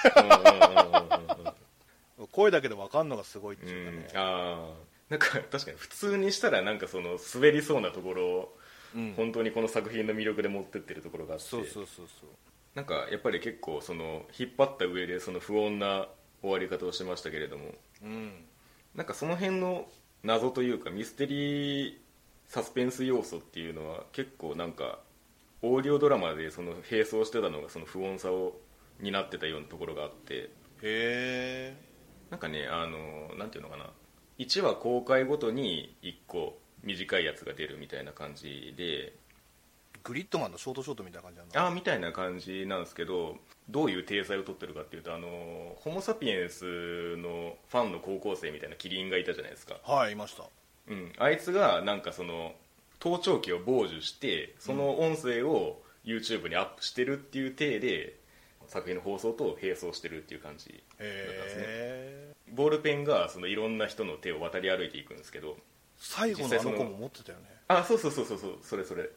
[2.32, 4.26] 声だけで分かんのがすごいってういうかね、ん。
[4.26, 8.58] ああなんか確かに普通にしたらなんかその滑りそうなところを
[8.96, 9.14] うん。
[9.16, 11.46] 本当にこの作品の魅力で持ってってるところがあって。
[11.46, 12.30] そうそうそうそう。
[12.76, 16.08] なんかやっぱり結構その引っ張った上でその不穏な
[16.42, 17.74] 終わり方をしましたけれども。
[18.04, 18.32] うん。
[18.96, 19.88] なんかその辺の
[20.24, 21.98] 謎というかミステリー
[22.48, 25.00] サスペンス要素っていうのは結構なんか
[25.62, 28.58] オーディオドラマでその並走してたのがその不穏さを
[29.00, 30.50] 担ってたようなところがあって。
[30.82, 31.78] へえ
[32.30, 33.90] なんかねあのなんていうのかな
[34.40, 39.14] 1話公開ごとに1個短いやつが出るみたいな感じで。
[40.02, 43.36] グリッドマンのショートショートみたいな感じなんだああみたいな感じなんですけど
[43.70, 49.76] どういう体裁を取ってるかっていうとあのホモ・サピエンスのファンの高校生みたいなキリンがいたじゃないですか。
[49.84, 50.44] はいいました。
[50.88, 52.54] うん、あいつがなんかその
[53.00, 58.19] 盗聴器を傍受してその音声を YouTube にアップしてるっていう体で
[58.70, 65.58] 作品の放送と並走してるっていう感じへえボールペンがそのいろんな人の手を渡り歩いていくんですけど
[65.98, 67.46] 最後のあの子も持ってたよね。
[67.68, 69.10] あそうそうそうそうそうそれそれ。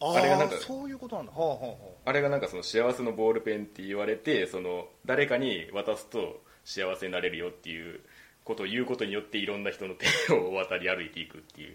[0.00, 1.32] ああれがなんかそういうことなんだ。
[1.32, 1.74] はあはあは
[2.06, 2.12] あ。
[2.12, 8.00] れがなんかその幸せのボールペンって言われてその誰かに渡すと幸せになれるよっていう
[8.44, 11.74] ことを言うことによっていろんな人の手を渡り歩いていくっていう。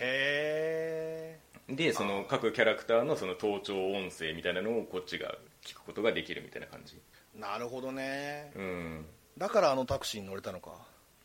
[0.00, 1.38] へえ
[1.68, 6.96] でその各キャラクターのその盗聴音声みたいなのをこっちが聞くことができるみたいな感じ。
[7.38, 8.52] なるほどね。
[8.54, 9.06] うん。
[9.36, 10.70] だからあのタクシーに乗れたのか。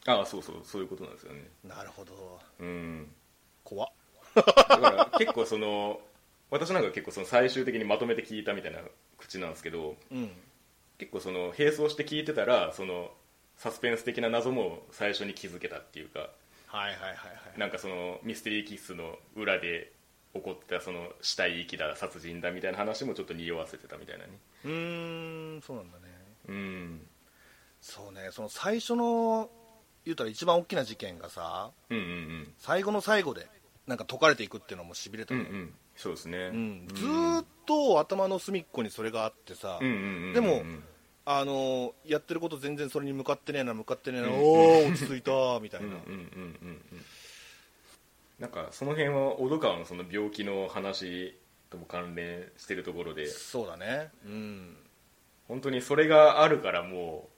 [0.08, 1.48] ああそうそうそういうことなんですよね。
[1.64, 2.40] なるほど。
[2.60, 3.08] うん。
[3.64, 3.90] 怖っ。
[4.36, 6.00] だから結構その
[6.50, 8.80] 私なんか結構その最終的にまとめて聞いたみたいな
[9.18, 10.32] 口なんですけどうん。
[10.98, 13.12] 結構その並走して聞いてたらその
[13.58, 16.20] サスペンス的な謎も最初に気づけたっていうか
[16.66, 17.14] はいはいはいは
[17.56, 17.60] い。
[17.60, 19.92] なんかそのミステリーキッスの裏で
[20.34, 24.32] 起こったその死体遺棄だ殺人だみたいな話もちょっと匂わせてたみたいなね。
[24.64, 26.04] うーんそうなんだね。
[26.48, 27.08] うん。
[27.82, 29.50] そうねその最初の
[30.06, 32.54] 言うたら一番大きな事件がさうんうんうん。
[32.60, 33.48] 最後の最後で
[33.88, 35.74] なんか解かれていくっていうのもしびれたね、うんうん。
[35.96, 36.88] そうですね、うん。
[36.94, 40.64] ずーっと頭の隅っこにそれがあってさ、うんうんうんうんでも
[41.24, 47.06] あのやってること全然それに向かってねえな向かってねえな、うんおお落ち着いたみたいな、うんうんうんうんうん
[48.42, 51.38] なんかその辺は小戸川のその病気の話
[51.70, 54.10] とも関連してるところでそうだね。
[54.26, 54.76] うん。
[55.48, 57.30] 本当にそれがあるからも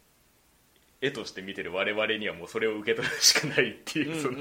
[1.02, 4.38] う絵として見てる我々にはもうそれを受け取るしかないっていうその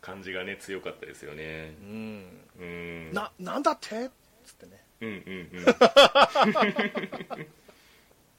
[0.00, 1.74] 感じがね強かったですよね。
[1.82, 2.40] うん。
[2.58, 3.12] うん。
[3.12, 4.06] ななんだって？
[4.06, 4.10] っ
[4.46, 4.82] つってね。
[5.02, 5.16] うんうん
[5.52, 5.64] うん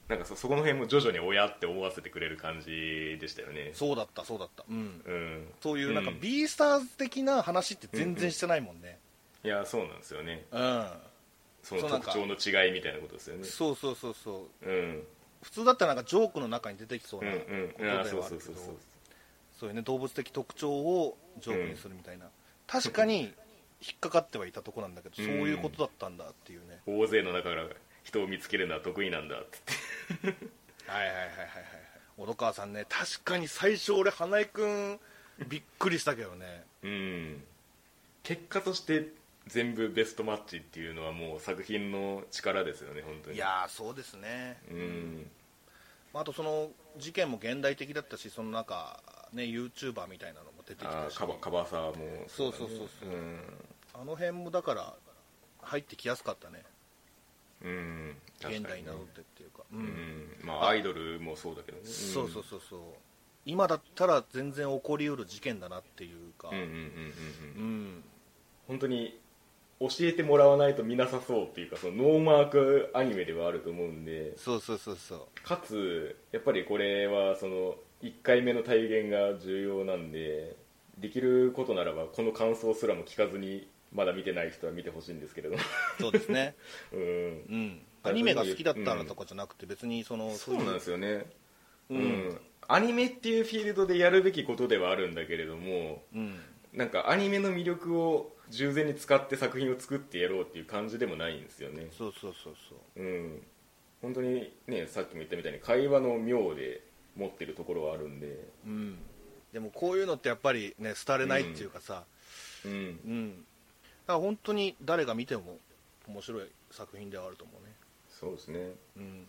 [0.08, 3.72] なんかそそこの辺も徐々に親って思わせてくれる感じでしたよね。
[3.74, 4.64] そうだったそうだった。
[4.70, 5.02] うん。
[5.04, 5.48] うん。
[5.60, 6.20] そういうなんかん。
[6.20, 8.98] B スターズ的な話って全然してないもんね。
[9.42, 10.44] いやそうなんですよね。
[10.52, 10.88] うん、
[11.62, 13.44] そのそうなんか特徴の違いみたいなことですよね。
[13.44, 14.68] そうそうそうそう。
[14.68, 15.02] うん。
[15.42, 18.74] 普通だったらなんかジョークの中に出てきそううんなことうんではあるけそうそうそうそう。
[19.58, 22.26] そういうね動物的特徴をジョークにするみたいな、
[22.66, 23.32] 確かに
[23.80, 25.26] 引っかかってはいたとこなんだけど、うん。
[25.26, 27.64] そういうことだったんだっていうね、大勢の中から
[28.06, 29.58] 人を見つけるのは得意なんだって
[30.86, 31.32] はいはいはいはいはい。
[32.16, 35.00] 小戸川さんね確かに最初俺花井君
[35.48, 36.64] びっくりしたけどね。
[36.84, 37.42] うん。
[38.22, 39.08] 結果として
[39.48, 43.36] 全部ベストマッチっていうのはもう作品の力ですよね本当に。
[43.36, 44.58] いやーそうですね。
[44.70, 45.30] うん。
[46.14, 49.00] あとその事件も現代的だったしそのなんか
[49.32, 51.18] ね YouTuber みたいなのも出てきたし。
[51.18, 53.08] カバカバサーもそうそうそうそう。
[53.10, 53.40] うん。
[53.94, 54.94] あの辺もだから
[55.62, 56.62] 入ってきやすかったね
[57.62, 58.16] うん。
[58.40, 59.84] 現代になろうってっていうか、ううん。
[59.84, 61.84] んまあアイドルもそうだけどね。
[61.84, 62.80] そうそうそうそう。
[63.44, 66.48] 今だったら全然起こりうる事件だなっていうか。
[66.50, 66.82] うんうんうんうんうん。
[66.82, 66.84] う
[67.58, 67.84] うん。
[67.98, 68.04] ん
[68.68, 69.18] 本当に
[69.80, 74.36] 教えてもらわないと見なさそうっていうかそのノーマークアニメではあると思うんで。
[74.36, 75.42] そうそうそうそう。
[75.42, 80.56] かつやっぱりこれはその1回目の体現が重要なんで
[80.98, 85.62] できることならばこの感想すらも聞かずにまだ見てない人は見てほしいんですけれども。
[85.98, 86.54] そうですね。
[86.92, 87.00] うん。
[87.00, 87.80] うん。
[88.02, 91.26] アニメが好きだったらとかじゃなくて別にそのそうなんですよね。
[91.90, 92.02] ううん。
[92.28, 96.40] ん、アニメっていうフィールドでやるべきことではあるんだけれどもうん。
[96.72, 101.88] なんかアニメの魅力を従前に使って作品を作ってやろうっていう感じでもないんですよね。
[101.90, 103.02] そうそうそうそう。
[103.02, 103.42] うん。
[104.02, 106.82] 本当にねさっきも言ったみたいに会話の妙で
[107.16, 108.48] 持ってるところはあるんで。
[108.66, 108.98] うん。
[109.52, 112.04] でもこういうのってやっぱりね廃れないっていうかさ。
[112.64, 112.72] うん。
[112.72, 113.44] うん、だ
[114.06, 115.58] から本当に誰が見ても
[116.08, 117.72] 面白い作品ではあると思うね。
[118.08, 118.58] そうですね。
[118.96, 119.26] うん。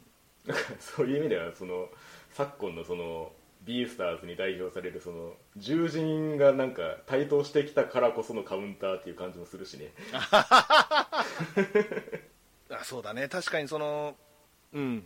[0.79, 1.89] そういう意味ではその
[2.31, 3.31] 昨今のその
[3.65, 9.91] ビースターズに代表されるその獣人がなんか台頭してきたからこそのカウンターっていう感じもするしね。
[10.13, 11.25] あ
[12.83, 13.27] そうだね。
[13.27, 14.15] 確かにその
[14.73, 15.03] うん。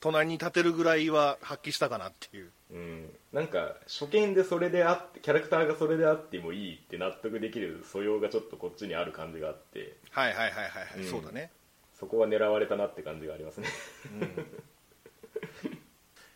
[0.00, 2.50] 隣に立てるぐらいは発揮したかなっていう。
[2.72, 9.96] うん、なんか初見でそれであってキャラクターがそれであってもいいって納得できる素養がちょっとこっちにある感じがあって。
[10.12, 11.00] はいはいはいはい、はい。
[11.00, 11.10] うん。
[11.10, 11.50] そうだね。
[11.98, 13.66] そこは狙われたなって感じがありますね。
[14.20, 14.46] うん。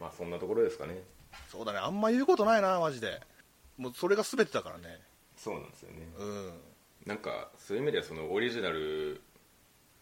[0.01, 1.05] まあそんなところですかね。
[1.49, 1.79] そうだね。
[1.79, 3.21] あんま言うことないなマジで。
[3.77, 5.01] もうそれが全てだからね。
[5.37, 6.09] そうなんですよね。
[6.19, 6.61] うん。
[7.07, 9.21] なんかそういう意味ではそのオリジナル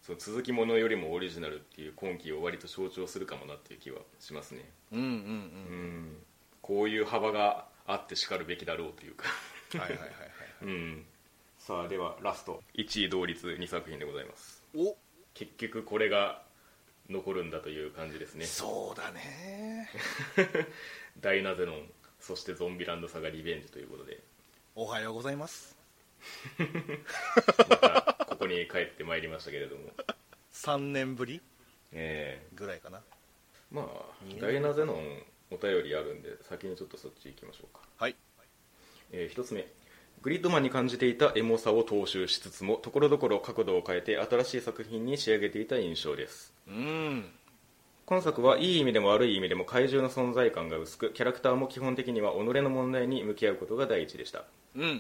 [0.01, 4.71] その続きものよりもオリジナルっていう今期を割と象徴するかもなっていう気はしますね。
[4.93, 5.07] うんうん。
[5.07, 6.27] うん
[6.67, 9.27] こういう幅があってしかるべきだろうというか。
[9.75, 10.19] うんはいはいはいはい。
[10.63, 11.05] うん。
[11.59, 12.61] さあではラスト。
[12.75, 14.63] 1位同率2作品でございます。
[14.77, 14.97] お。
[15.35, 16.43] 結局これが
[17.09, 18.47] 残るんだという感じですね。
[18.47, 19.89] そうだね。
[21.21, 24.21] ダイナゼノンそしてゾンビランドサガリベンジということで。
[24.75, 25.77] おはようございます。
[26.59, 29.93] またここに帰ってまいりましたけれども。
[30.53, 31.41] 3年ぶり
[31.93, 32.99] えぐらいかな。
[32.99, 33.03] え
[33.71, 37.83] まあダイナゼノンお便りあるんで先にちょっとそっち行きましょうか。
[37.99, 38.17] はい。
[39.13, 39.67] えー一つ目。
[40.23, 46.53] グリッドマンに感じていたエモさを踏襲しつつもところどころ角度を変えて新しい作品に仕上げていた印象です。
[46.67, 47.31] うん。
[48.07, 54.45] 今作はいい意味でも悪い意味でも怪獣の存在感が薄くキャラクターも基本的には己の問題に向き合うことが第一でした。
[54.75, 54.97] うんうんうんうん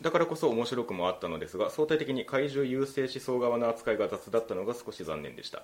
[0.00, 5.62] だからこそ面白くもあったのですが相対的に怪獣優勢思想側の扱いが雑だったのが少し残念でした。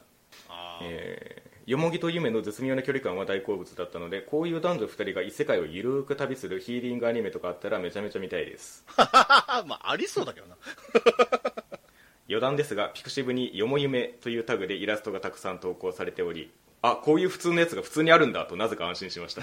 [0.82, 8.84] えー、よもぎと夢の絶妙な距離感は大好物だったのでこういう男女2人が異世界をゆるーく旅するヒーリングアニメとかあったらめちゃめちゃ見たいです。
[8.96, 10.56] あ まあありそうだけどな。
[12.28, 19.42] 余談ですがピクシブに「よも夢」というタグでイラストがたくさん投稿されておりあこういう普通のやつが普通にあるんだとなぜか安心しました。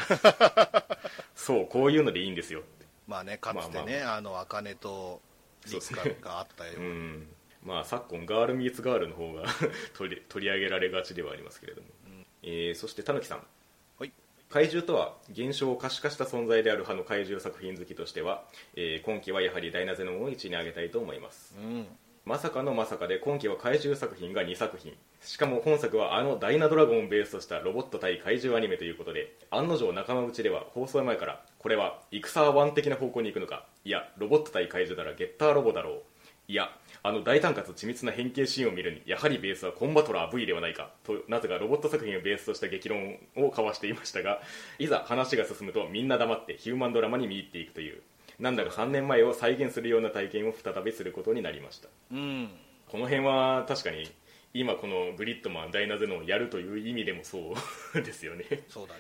[1.36, 2.64] そうこういうのでいいんですよ
[3.12, 5.22] まあねかつてね、あの茜と
[5.70, 5.80] リ
[6.22, 7.28] カがあったよう、ん。
[7.62, 9.44] まあ昨今ガールミーツガールの方が
[9.98, 11.88] 取り取り上げられがちではありますけれども、
[12.44, 13.46] えーそしてたぬきさん。
[14.00, 14.14] はい。
[14.50, 18.46] 怪獣とは現象を可視化した存在である派の怪獣作品好きとしては、
[18.76, 21.54] えー今期はやはりダイナゼノンを1位に挙げたいと思います。
[21.58, 21.86] うん
[22.24, 24.94] まさかのまさかで今期は怪獣作品が2作品。
[25.22, 33.66] しかも本作はあのダイナドラゴンをベースとしたロボット対怪獣アニメということで案の定仲間内では放送前からこれは戦は1的な方向に行くのか。
[33.84, 36.02] いやロボット対怪獣ならゲッターロボだろう。
[36.48, 36.70] いや
[37.02, 40.92] あの大胆かつ緻密な変形シーンを見るにやはりベースはコンバトラー V ではないか。
[41.04, 44.42] となぜかロボット作品をベースとした激論を交わしていましたが
[44.78, 48.04] いざ話が進むとみんな黙ってヒューマンドラマに見入っていくという。
[48.42, 51.88] なんだか3年前を再現するような体験を再びすることになりました。
[52.12, 52.50] うん。
[52.90, 54.12] この辺は確かに
[54.54, 57.54] 今このグリッドマンダイナゼノンをやるという意味でもそ
[57.96, 58.46] うですよね。
[58.68, 59.00] そうだね。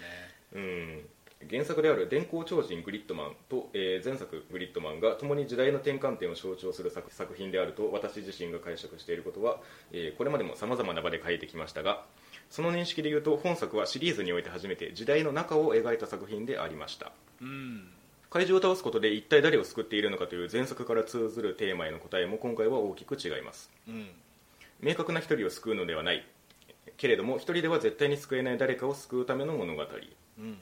[0.53, 1.09] うん。
[1.49, 9.57] 原作である電光超人グリッドマンと、えー前作グリッドマンが共に時代の転換点を象徴する作作品であると私自身が解釈していることは、
[9.91, 12.05] えーこれまでも様々な場で書いてきましたが
[12.51, 17.11] その認識で言うと本作はシリーズにおいて初めて時代の中を描いた作品でありました。
[17.41, 17.87] うん
[18.31, 23.69] 怪獣を倒すことで一体誰を救っているのかという前作から通ずるテーマへの答えも今回は大きく違います。
[23.89, 24.07] うん。
[24.79, 26.25] 明確な一人を救うのではない。
[26.95, 29.83] けれども一人では絶対に救えない誰かを救うための物語。
[29.83, 30.57] うん。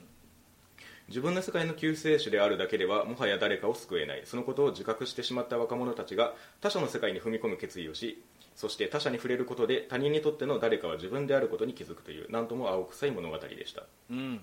[1.06, 4.22] 自分の世界の救世主であるだけではもはや誰かを救えない。
[4.24, 8.20] そのことを自覚してしまった若者たちが他者の世界に踏み込む決意をし
[8.56, 13.84] そして他者に触れることで他人にとっての誰かは自分であることに気づくという何とも青臭い物語でした。
[14.10, 14.40] うん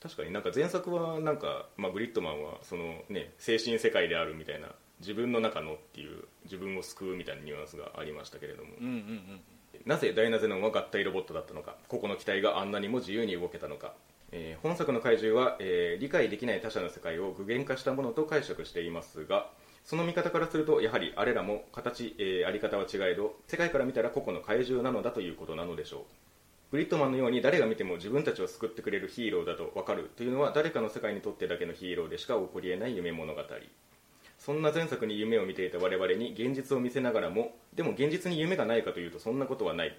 [0.00, 4.68] 確かになんか前作はなんか、まあ、グリッドマンはその、ね、精神世界であるみたいな
[5.00, 9.40] 自分の中のっていう自分を救うみたいなニュアンスがありましたけれども、うんうんうん
[9.86, 13.94] なぜダイナゼノンは合体ロボットだったのか個々の機体があんなにも自由に動けたのか、
[14.32, 19.50] えー本作の怪獣は、えー理解できない他者の世界を具現化したものと解釈していますが
[19.84, 26.02] その見方からするとやはりあれらも形、えーあり方は違えど世界から見たら個々の怪獣なのだということなのでしょう
[26.70, 30.10] グリッドマンのように誰が見ても自分たちを救ってくれるヒーローだと分かる。
[30.16, 33.40] というのは誰かの世界にとってだけのヒーローでしか起こり得ない夢物語。
[34.38, 39.96] そんな前作に夢を見ていた我々に現実を見せながらもでも現実に夢がないかというとそんなことはない。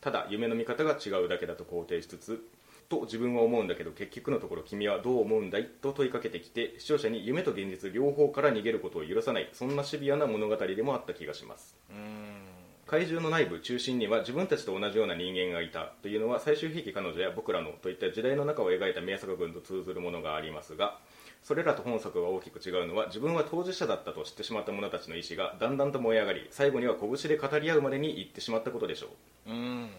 [0.00, 2.42] ただ夢の見方が違うだけだと肯定しつつ
[2.90, 9.48] と自分は思うんだけど結局のところ君はどう思うんだいと問いかけてきて視聴者に夢と現実両方から逃げることを許さない。
[9.52, 11.76] そんなシビアな物語でもあった気がします。
[11.90, 12.39] うん。
[12.90, 20.98] 怪獣の内部中心には自分たちと同じような人間がいたというのは最終兵器彼女や僕らのといった時代の中を描いた名作群と通ずるものがありますが
[21.44, 29.10] それらと本作が大きく違うのは自分は当事者だったと知ってしまった者たちの意志がだんだんと燃え上がり最後には拳で語り合うまでに行ってしまったことでしょ
[29.46, 29.50] う。
[29.50, 29.90] うん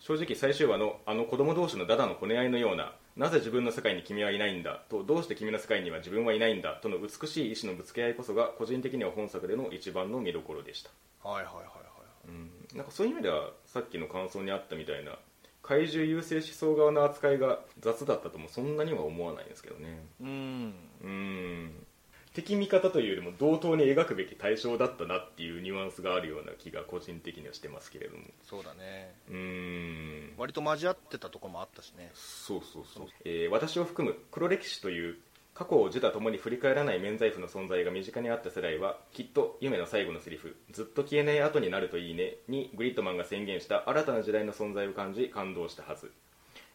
[0.00, 10.90] 正直最終話のあの子供同士のダダのこね合いのようななぜ自分の世界に君はいないんだとどうして君の世界には自分はいないんだとの美しい意志のぶつけ合いこそが個人的には本作での一番の見どころでした。
[11.22, 11.93] はいはいはいはい。
[12.28, 12.76] うん。
[12.76, 15.18] なんかそういう意味ではさっきの感想にあったみたいな
[15.62, 20.04] 怪獣優勢思想側の扱いが雑だったともそんなには思わないんですけどね。
[20.20, 20.74] うーん。
[21.02, 21.86] うん。
[22.34, 28.24] 敵味方というよりも同等に描くべき対象だったなっていうニュアンスがあるような気が個人的にはしてますけれども。
[28.42, 29.14] そうだね。
[29.30, 30.34] うん。
[30.36, 32.10] 割と交わってたとこもあったしね。
[32.12, 35.18] そうそうそう、えー私を含む黒歴史という
[35.54, 46.10] 過去を自他ともに振り返らない免罪符の存在が身近にあった世代はきっと夢の最後のセリフ「ずっと消えない後になるといいね」にグリッドマンが宣言した新たな時代の存在を感じ感動したはず、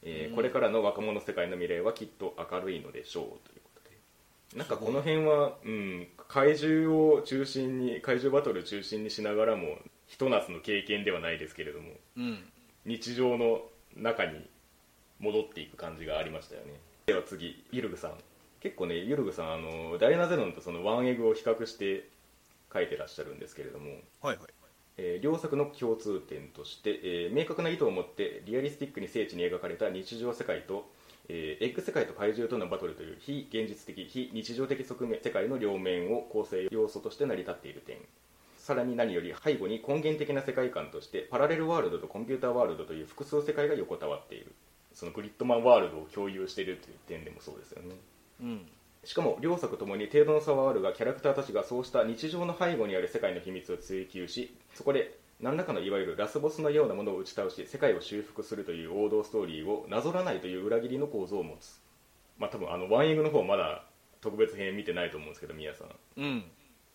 [0.02, 0.36] えーうん。
[0.36, 4.58] これからの若者世界の未来はきっと明るいのでしょうということで。
[4.58, 9.78] なんかこの辺は、うん、怪獣を中心に怪獣バトルを中心にしながらも
[10.08, 12.50] ひと夏の経験ではないですけれどもうん。
[12.86, 13.62] 日常の
[13.98, 14.50] 中に
[15.20, 16.80] 戻っていく感じがありましたよね。
[17.08, 18.14] では次ユルグさん
[18.62, 22.08] 結構ねユルグさんあのダイナゼノンとそのワンエグを比較して
[22.74, 23.92] 書いてらっしゃるんですけれども、
[24.22, 24.38] はいはい。
[24.98, 30.90] えー両作の共通点として、えー明確な意図を持ってリアリスティックに精緻に描かれた日常世界と、
[31.30, 37.98] えーエッグ世界と怪獣とのバトルという非現実的非日常的側面世界の両面を構成要素として成り立っている点。
[38.58, 44.54] さらに何より背後に根源的な世界観としてパラレルワールドとコンピューターワールドという複数世界が横たわっている。
[44.94, 47.96] そのグリッドマンワールドを共有しているという点でもそうですよね
[48.42, 48.68] うん。
[49.04, 61.80] しかも両作ともに程度の差はあるがキャラクターたちがそうした日常の背後にある世界の秘密を追求しそこで何らかのいわゆるラスボスのようなものを打ち倒し世界を修復するという王道ストーリーをなぞらないという裏切りの構造を持つ。
[62.38, 63.84] まあ多分あのワンエグの方まだ
[64.20, 65.88] 特別編見てないと思うんですけど宮さん。
[66.18, 66.44] うん。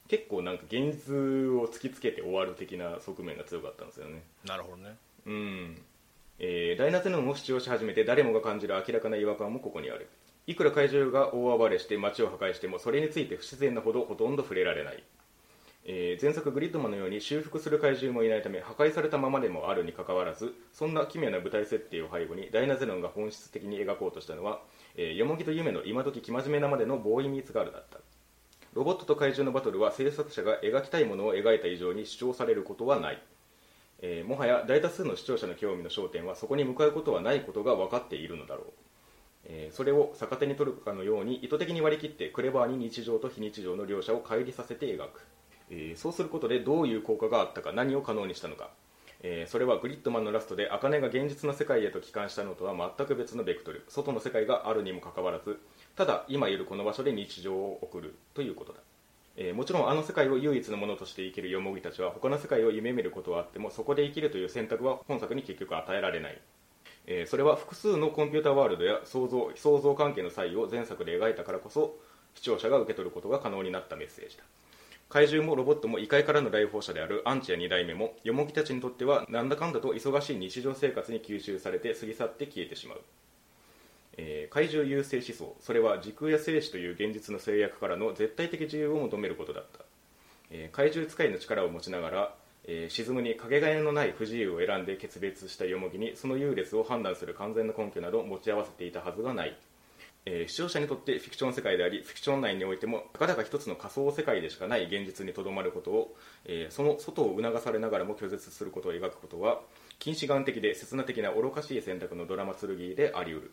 [0.08, 4.22] 結構なんか現実を突きつけて終わる的な側面が強かったんですよね。
[4.44, 4.96] なるほどね。
[5.24, 5.82] うん、
[6.38, 10.10] えーダイナゼノンを主張し始めて誰もが感じる明らかな違和感もここにある
[10.46, 15.02] いくら怪獣が大暴れして街を破壊してもそれについて不自然なほどほとんど触れられない、
[15.84, 24.60] えー前作グリッドマンのように修復する怪獣もいないため破壊されたままでもあるにかかわらずそんな奇妙な舞台設定を背後にダイナゼノンが本質的に描こうとしたのは、
[24.96, 27.98] えー、よもぎと夢の今時生真面目なまでのボーイミーツガールだった。
[28.74, 33.22] ロボットと怪獣のバトルは制作者が描きたいものを描いた以上に主張されることはない。
[34.00, 38.72] えーもはや大多数の視聴者の興味の焦点はそこに向かうことはないことが分かっているのだろう、
[39.46, 45.20] えーそれを逆手に取るかのように意図的に割り切ってクレバーに日常と非日常の両者を乖離させて描く、
[45.70, 48.70] えーそうすることでどういう効果があったか何を可能にしたのか、
[49.22, 53.84] えーそれはグリッドマンのラストで茜が現実の世界へと帰還したのとは全く別のベクトル。
[53.88, 55.58] 外の世界があるにもかかわらず
[55.96, 58.80] ただ今いるこの場所で日常を送るということだ。
[59.36, 66.40] えーもちろんあの世界を唯一のものとして生きるヨモギたちは他の世界を夢見ることはあってもそこで生きるという選択は本作に結局与えられない、
[67.06, 71.96] えーそれは複数のコンピュータワールドや想像想像関係の際を前作で描いたからこそ
[72.34, 74.44] 視聴者が受け取ることが可能になったメッセージだ。
[75.10, 83.00] 怪獣もロボットも異界からの来訪者であるアンチや2代目もヨモギたちにとってはなんだかんだと忙しい日常生活に吸収されて過ぎ去って消えてしまう。
[84.16, 89.84] えー怪獣優勢思想それは時空や生死という現実の制約からの絶対的自由を求めることだった、
[90.50, 92.34] えー怪獣使いの力を持ちながら、
[92.66, 99.56] えー沈むにかけがえのない不自由を選んで決別したヨモギにその優劣を判断する完全な根拠など持ち合わせていたはずがない、
[100.26, 109.60] えー視聴者にとってフィクション世界でありフィクション内においてもたかだか一つの仮想世界でしかない現実にとどまることを、えーその外を促されながらも拒絶することを描くことは
[109.98, 113.50] 近視眼的で刹那的な愚かしい選択のドラマ剣であり得る。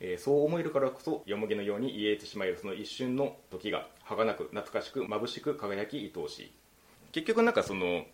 [0.00, 6.52] えーそう思えるからこそよもぎのように癒えてしまえるその一瞬の時が儚く懐かしく眩しく輝き愛おしい。
[7.12, 8.06] 結局なんかその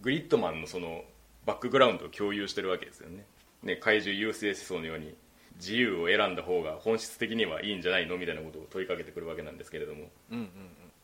[0.00, 1.02] グリッドマンのその
[1.46, 3.24] バックグラウンドを共有してるわけですよね。
[3.62, 5.14] ね怪獣優勢思想のように
[5.56, 10.10] 自由を選んだ方が本質的にはいいんじゃないのみたいなことを問いかけてくるわけなんですけれども。
[10.30, 10.50] うんうん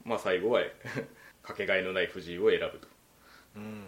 [0.05, 0.63] まあ最後は
[1.43, 2.89] かけがえのない不自由を選ぶと。
[3.57, 3.63] うん。
[3.63, 3.85] うん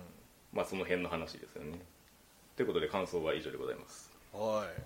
[0.53, 1.79] まあその辺の話ですよね。
[2.57, 4.11] ということで感想は以上でございます。
[4.33, 4.83] はい。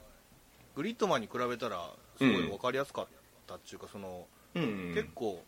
[0.77, 3.07] グリッドマンに比べたらすごい分かりやすかっ
[3.47, 4.95] たっていうか、そのうんうん。
[4.95, 5.43] 結構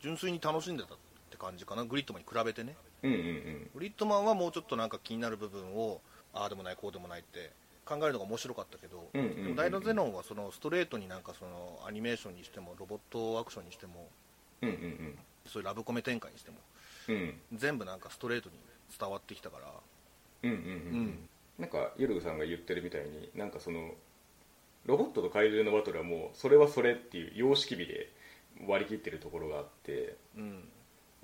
[0.00, 0.98] 純粋に楽しんでたっ
[1.30, 1.84] て感じかな。
[1.84, 3.70] グリッドマンに比べてねうんうんうん。
[3.74, 6.00] グリッドマンはもうちょっとなんか気になる部分を
[6.32, 7.50] ああでもないこうでもないって
[7.84, 9.42] 考えるのが面白かったけど、うんうんうんうん。
[9.44, 14.08] でもダイナゼノンはそのストレートになんかそのアニメーションにしてもロボットアクションにしても
[14.62, 16.56] うんうんそういうラブコメ展開にしても
[17.08, 17.14] うん。
[17.14, 18.56] うん全部なんかストレートに
[18.98, 19.66] 伝わってきたから。
[20.42, 20.68] うんうんうんう
[21.02, 21.28] ん。
[21.58, 23.94] なんかゆるぐさんが言ってるみたいになんかその
[24.84, 28.12] ロボットと怪獣のバトルはもうそれはそれっていう様式美で
[28.68, 30.68] 割り切ってるところがあって、うん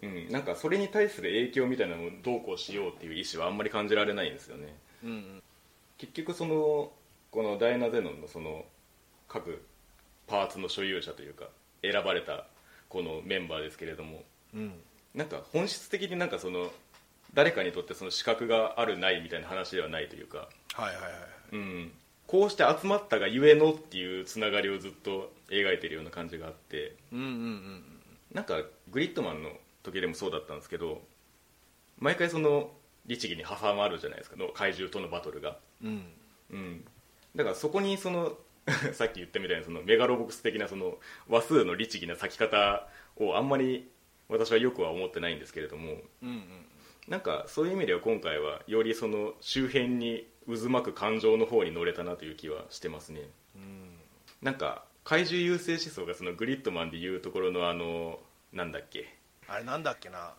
[0.03, 4.75] うん、なんかそれに対する影響みたいなのをどうこうしようっていう意思はあんまり感じられないんですよね。
[5.05, 5.43] うんうん。
[5.99, 6.91] 結局その
[7.31, 8.65] このダイナゼノンのその
[9.29, 9.65] 各
[10.27, 11.47] パーツの所有者というか
[11.83, 12.47] 選ばれた
[12.89, 14.23] このメンバーですけれども
[14.55, 14.73] うん。
[15.15, 16.71] なんか本質的になんかその
[17.35, 21.13] 誰かにとってその資格があるないみたいな話ではないというか、はいはいはい。
[21.53, 21.93] うん、
[22.27, 27.83] こうして集まったがゆえのっていうつながりをずっと描いてるような感じがあってうんうんうん
[28.33, 29.51] なんかグリッドマンの
[29.83, 31.01] 時でもそうだったんですけど
[31.99, 32.71] 毎回その
[33.07, 36.05] 律儀に挟まるじゃないですかの怪獣とのバトルが、うん。
[36.51, 36.85] うん、
[37.35, 38.37] だからそこにその
[38.93, 43.89] さっき言ったみたいなそのメガロボックス的なその話数の律儀な咲き方をあんまり
[44.29, 46.67] 私はよくは思ってないんですけれどもうんうん。
[47.09, 53.29] なんかそういう意味では今回はよりその周辺に渦巻く感情の方に乗れたなという気はしてますね。
[53.57, 53.99] うん。
[54.41, 58.21] なんか怪獣優勢思想がそのグリッドマンでいうところのあの
[58.53, 59.13] なんだっけ
[59.49, 60.35] あれなんだっけな？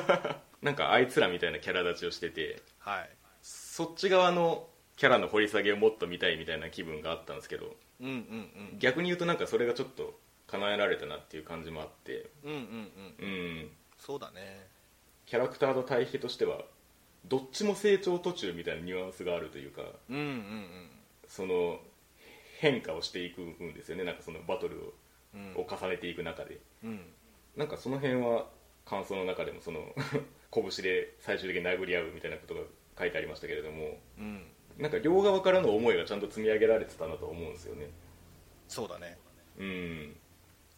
[0.62, 3.10] なんかあいつらみたいなキャラ立ちをしててはい。
[3.42, 13.28] そっち側のキャラの掘り下げをもっと見たいみたいな気分があったんですけどうんうん逆に言うとなんかそれがちょっと叶えられたなっていう感じもあってうんうんうんうん。
[13.28, 13.34] う
[13.64, 13.76] ん。
[13.98, 14.68] そうだね。
[15.26, 16.62] キャラクターの対比としては
[17.24, 20.90] どっちも成長途中みたいなニュアンスがあるというかうんうんうん。
[21.26, 21.80] その
[22.58, 24.04] 変化をしていくんですよね。
[24.04, 24.94] なんかそのバトルを
[25.34, 25.54] うん。
[25.56, 26.58] を重ねていく中で。
[26.84, 27.13] うん
[27.56, 28.46] なんかその辺は
[28.84, 29.80] 感想の中でもその
[30.52, 32.60] 拳で最終的に殴り合うみたいなことが
[32.98, 34.46] 書いてありましたけれどもうん。
[34.78, 37.90] なんか両側からの思いがちゃんと積み上げられてたなと思うんですよね。
[38.68, 39.18] そうだね。
[39.58, 40.16] うん。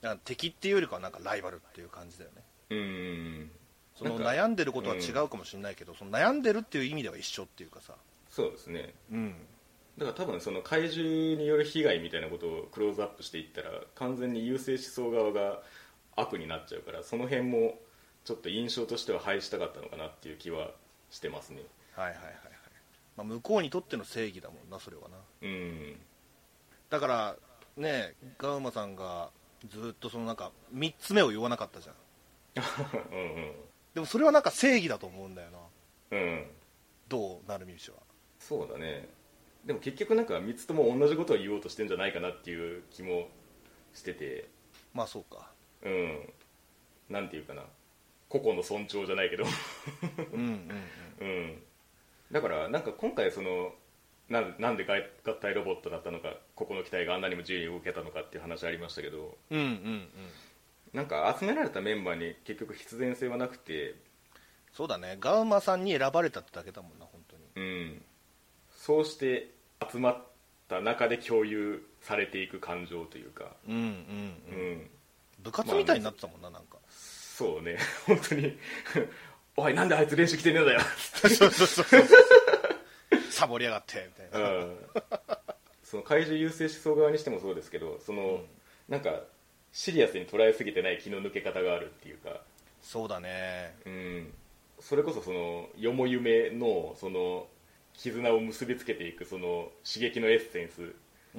[0.02, 2.42] だから敵っていうよりかはなんかライバルっていう感じだよね。
[2.70, 3.50] うん。
[3.94, 7.94] そのなんか悩んでることは違うかもしれないけど、その悩んでるっていう意味では一緒っていうかさ。
[8.28, 8.94] そうですね。
[9.10, 9.34] うん。
[9.96, 15.62] だから多分その怪獣による被害みたいなことをクローズアップしていったら完全に優勢思想側が
[16.16, 17.78] 悪になっちゃうからその辺も
[18.24, 20.70] ちょっと印象としては廃したかったのかなっていう気は
[21.10, 21.62] してますね。
[21.94, 22.34] はいはいはいはい、
[23.16, 25.16] まあ、向こうにとっての正義だもんなそれはな。
[25.42, 25.96] うん。
[26.90, 27.36] だから
[27.76, 29.30] ねガウマさんが
[29.68, 31.94] ずっとそのなんか3つ目を言わなかったじゃん。
[33.12, 33.52] うん
[33.94, 35.58] でもそれはなんか正義だと思うんだよな。
[36.18, 36.22] うん。
[36.22, 36.46] うん
[37.08, 37.98] どうなるみ氏は。
[38.40, 39.08] そうだね。
[39.64, 43.28] でも結局なんか3つとも同じことを言おうとしてんじゃないかなっていう気も
[43.94, 44.48] してて。
[44.92, 45.50] まあそうか
[45.82, 46.32] うん。
[47.08, 47.62] なんていうかな。
[48.28, 49.44] 個々の尊重じゃないけど。
[50.32, 50.70] うん
[51.20, 51.62] うん
[52.32, 53.72] だからなんか今回その
[54.28, 59.36] なんなんで合合体ロボットだったのかここの機体があんなにも自由に動けたのかっていう話ありましたけど。
[59.50, 60.08] うんうんうん。
[60.92, 63.94] なんか集められたメンバーに結局必然性はなくて。
[64.72, 65.16] そうだね。
[65.20, 67.66] ガウマさんに選ばれたってだけだもんな本当に。
[67.66, 68.02] うん。
[68.70, 69.50] そうして
[69.90, 70.24] 集まっ
[70.68, 73.52] た中で共有されていく感情というか。
[73.68, 73.84] うんうんう
[74.50, 74.90] うん、ん
[75.46, 76.78] 部活みたいになってたもんななんか。
[76.90, 77.78] そうね。
[78.06, 78.58] 本当に。
[79.56, 80.80] おいなんであいつ練習来てねえんだよ。
[80.80, 81.86] そうそうそう
[83.30, 84.50] サボりやがってみたいな。
[84.50, 84.78] うん。
[85.84, 88.46] その怪獣優勢思想側にしてもそうですけどその、うん。
[88.88, 89.22] なんか
[89.72, 92.42] シリアスに捉えすぎてない気の抜け方があるっていうか、
[92.82, 93.76] そうだね。
[93.84, 94.34] うん、
[94.80, 97.46] それこそそのよも夢のその
[97.94, 100.94] 絆を結びつけていくその刺激のエッセンス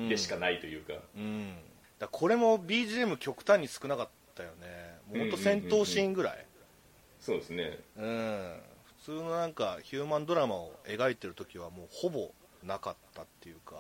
[0.08, 1.55] でしかないというか、うん
[2.00, 5.00] だこれも BGM 極端に少なかったよね。
[5.08, 6.45] もうほんと戦闘シーンぐらい。
[7.20, 7.80] そうですね。
[7.98, 8.54] うん。
[9.04, 12.32] 普通のなんかヒューマンドラマを描いてる時はもうほぼ
[12.64, 13.76] なかったっていうか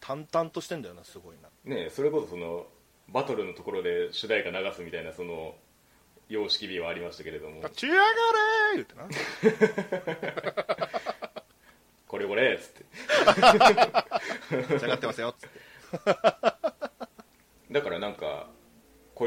[0.00, 1.48] 淡々としてんだよなすごいな。
[1.64, 2.66] ねそれこそその
[3.08, 5.54] バトルのところで主題歌流すみたいなその
[6.28, 7.62] 様式美はありましたけれども。
[7.62, 9.08] 立ち上がれー言ってな。
[12.06, 12.84] これこれっつって。
[14.56, 16.53] 立ち上がってますよっつって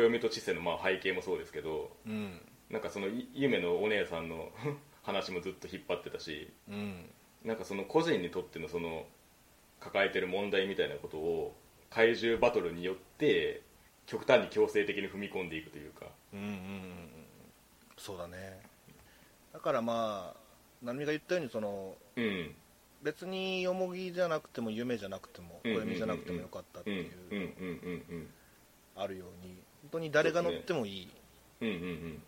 [0.09, 2.41] 美と知世のまあ背景もそうですけどうん。
[2.69, 4.51] なんかそのい夢のお姉さんの
[5.03, 7.09] 話もずっと引っ張ってたしうん。
[7.43, 9.05] なんかその個人にとってのその
[9.79, 11.55] 抱えてる問題みたいなことを
[11.89, 13.61] 怪獣バトルによって
[14.05, 16.07] 極端に強制的に踏み込んでいくというか。
[16.33, 17.09] うんうんうんうん。
[17.97, 18.61] そうだね。
[19.53, 22.55] だからまあ成美が言ったようにそのうん。
[23.03, 26.93] 別によもぎじゃなくても夢じゃなくても暦じゃなくてもよかったってう。
[26.93, 27.07] んいう
[28.97, 31.09] あるように本当に誰が乗ってもいい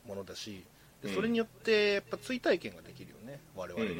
[0.05, 0.63] ものだし
[1.03, 1.09] うん。
[1.09, 3.91] でそれによってやっぱ追体験ができるよね我々が。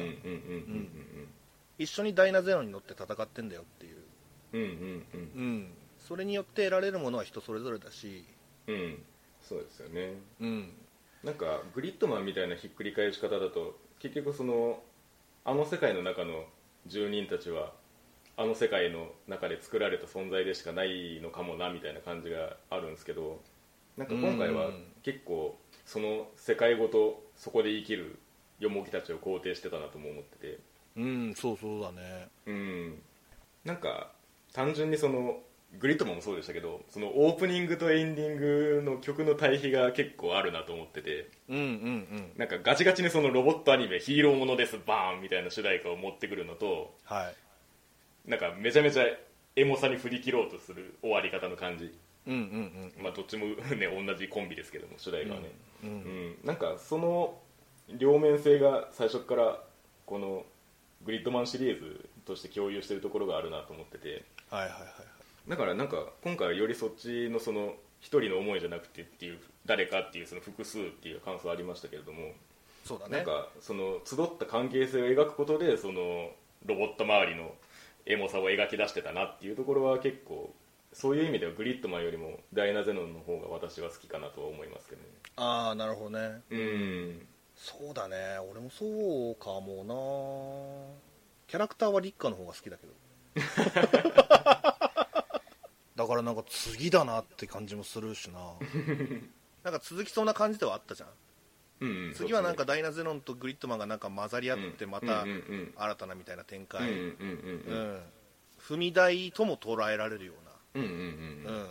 [1.78, 3.96] 一緒にダイナゼロに乗って戦ってんだよっていう。
[4.52, 4.68] うんうん
[5.14, 5.20] うん。
[5.20, 5.72] うん。
[5.98, 8.24] それによって得られるものは人それぞれだし。
[8.66, 9.02] うんうん。
[9.40, 10.14] そうですよね。
[10.40, 10.72] うん。
[11.24, 14.82] なんかグリッドマンみたいなひっくり返し方だと結局その
[15.44, 16.44] あの世界の中の
[16.86, 17.72] 住人たちは
[18.40, 23.38] あの世界の中で作られた存在でしかないのかもなみたいな感じがあるんですけど
[23.98, 24.84] なんか今回はうん。
[25.02, 28.18] 結構その世界ごとそこで生きる
[28.58, 30.58] ヨモギたちを肯定してたなとも思ってて。
[30.96, 32.28] うんそうそうだね。
[32.46, 33.02] うん。
[33.66, 34.10] なんか
[34.54, 35.40] 単純にその
[35.78, 41.28] グリッドマンもそうでしたけどそのオープニングとエンディングの曲の対比が結構あるなと思ってて。
[41.50, 42.32] うんうんうん。
[42.38, 47.34] なんかガチガチにそのロボットアニメヒーローものですバーンみたいな主題歌を持ってくるのとはい
[48.26, 49.04] なんかめちゃめちゃ
[49.56, 51.92] エモさに振り切ろうとする終わり方の感じ。
[52.26, 53.54] うんうんまあどっちもね
[54.06, 55.50] 同じコンビですけども主題歌はね。
[55.82, 55.90] うん。
[55.90, 56.00] ううん。
[56.32, 57.38] んなんかその
[57.88, 59.58] 両面性が最初から
[60.06, 60.44] この
[61.04, 64.24] グリッドマンシリーズとして共有してるところがあるなと思ってて。
[64.50, 64.80] はいはいはい
[65.48, 72.32] だからなんか今回はよりそっちのその一人の思いじゃなくてっていう誰かっていうその複数っていう感想ありましたけれども。
[72.84, 73.16] そうだね。
[73.16, 76.30] なんかその集った関係性を描くことでその
[76.66, 77.54] ロボット周りの
[78.06, 80.54] エモさを描き出してたなっていうところは結構
[80.92, 85.08] そういう意味ではグリッドマンよりもダイナゼノンの方が私は好きかなとは思いますけどね。
[85.36, 86.40] ああなるほどね。
[86.50, 87.26] うん。
[87.54, 88.16] そうだね。
[88.50, 88.84] 俺もそ
[89.30, 89.94] うかもな。
[91.46, 92.92] キャラクターは立花の方が好きだけど。
[95.96, 98.54] だからなんか次だなって感じもするしな。
[99.62, 101.08] なんか続きそうな感じではあったじゃん
[102.14, 105.74] 次はなんかダイナゼノンとグリッドマンがなんか混ざり合ってまうんたうんうんうん。
[105.76, 110.32] 新たなみたいな展開、踏み台とも捉えられるよ
[110.74, 111.44] うんうんうんううん。
[111.44, 111.68] な、うん、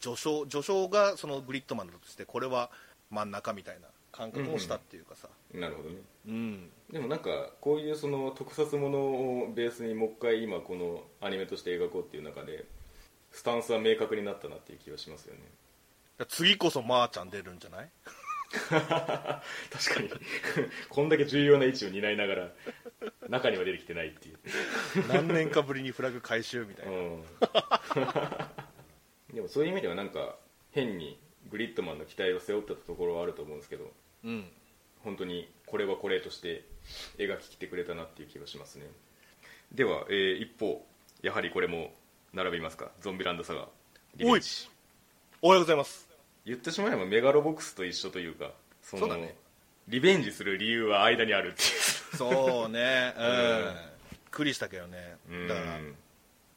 [0.00, 2.70] 序章序章がそのグリッドマンだとしてこれは
[3.10, 5.96] 真ん中みたいな感覚もしたっていうかさ、なるほどね。
[6.28, 6.70] うん。
[6.90, 12.64] でもなんかこういうその特撮ものをベースにもう一回今このアニメとして描こうっていう中で
[13.32, 15.40] スタンスは明確になったなっていう気がしますよね。
[16.28, 17.88] 次こそまーちゃん出るんじゃない？
[18.70, 19.42] 確
[19.94, 20.10] かに。
[20.88, 22.52] こんだけ重要な位置を担いながら
[23.28, 24.38] 中には出てきてないっていう。
[25.08, 27.24] 何年かぶりにフラグ回収みたいな、うん。
[29.34, 30.36] でもそういう意味ではなんか
[30.72, 31.18] 変に
[31.50, 33.92] グリッドマンの期待を背負ってたところはあると思うんですけど
[34.24, 34.50] うん。
[35.02, 36.64] 本当にこれはこれとして
[37.18, 38.86] 描ききってくれたなっていう気がしますね。
[39.72, 40.86] では、えー一方
[41.22, 41.94] やはりこれも
[42.32, 42.90] 並びますか？
[43.00, 43.68] ゾンビランドサガ
[44.16, 44.68] リベンジ。
[45.42, 46.13] おはようございます
[46.46, 48.50] 言ってしまえばメガロボックスと一緒というか
[48.82, 49.34] そのそうだね。
[49.88, 52.16] リベンジする理由は間にあるっていう。
[52.16, 53.14] そうね。
[53.18, 53.74] うん、うん。
[54.10, 55.16] びっくりしたけどね。
[55.30, 55.66] うんだから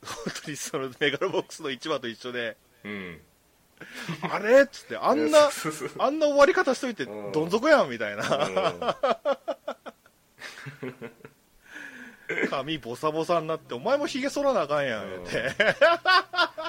[0.05, 0.15] 本
[0.45, 2.55] 当にそのメガロボックスの1話と一緒で。
[2.83, 3.21] うん。
[4.29, 7.31] あれっつってあんなそうそうそうあんな終わり方しといてうん。
[7.31, 8.23] どん底やんみたいな。
[12.49, 15.55] 髪ボサボサになってお前もひげ剃らなあかんやん言うて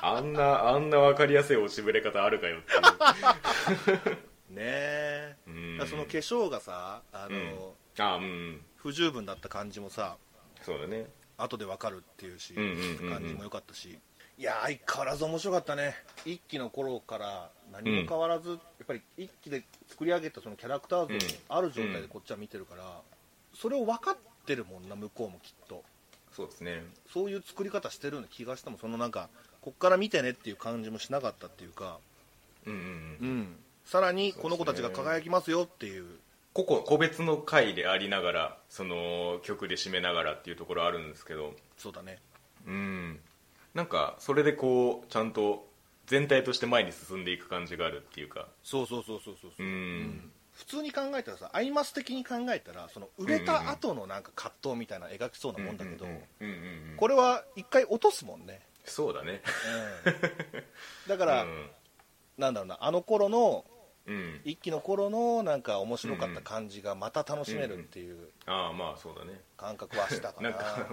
[0.03, 3.92] あんなあんな分かりやすい落ちぶれ方あるかよって
[4.51, 5.36] ねえ。
[5.46, 10.16] いう、だからその化粧がさあの、うん、あうん不十分だった感じもさ
[10.62, 11.07] そうだね。
[11.36, 13.12] 後でわかるっていうし、うんうんうんうん。
[13.12, 13.99] 感じも良かったし。
[14.38, 15.94] いや相変わらず面白かったね。
[16.24, 21.20] 一期の頃から何も変わらず、やっぱり一期で作り上げたそのキャラクター像うん。
[21.49, 23.01] ある状態でこっちは見てるから、
[23.55, 25.82] それを分かってるもんな向こうもきっと。
[26.32, 26.84] そうですね。
[27.12, 29.28] そういう作り方してるような気がしたもんそのなんか
[29.61, 31.99] こっから見てねっていう感じもしなかったっていうか、
[32.67, 33.29] うんうんうん。
[33.29, 36.05] うん、さらにこの子たちが輝きますよっていう。
[36.55, 41.55] 個々個別の回でありながらその曲で締めながらっていうところあるんですけど。
[41.77, 42.19] そうだね。
[42.67, 43.21] うん。
[43.75, 45.67] なんかそれでこうちゃんと
[46.07, 48.49] 全体として前に進んでいく感じがあるっていうか。
[48.65, 49.55] そうそうそうそうそうう。
[49.57, 50.33] そう、ん。
[50.59, 56.05] 普通に考えたらさアイマス的に考えたらその売れた後のなんか葛藤みたいな描きそうなもんだけど、
[56.97, 59.43] これは一回落とすもんね、そうだね。
[60.07, 61.70] うん、だから、うん。
[62.36, 63.64] なんだろうなあの頃の
[64.09, 64.41] うん。
[64.45, 69.39] 一期の頃のなんか面白かった感じがまた楽しめるっていうああまあそうだね。
[69.59, 70.49] 感覚はしたかな。
[70.51, 70.89] なんか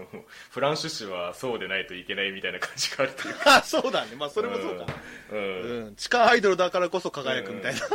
[0.50, 3.56] フランシュ氏はそうでないといけないみたいな感じがあるというか。
[3.58, 4.18] あそうだね。
[4.18, 4.86] まあそれもそうか、
[5.32, 5.86] うん、うん。
[5.86, 7.80] うん、地下アイドルだからこそ輝くみたいな、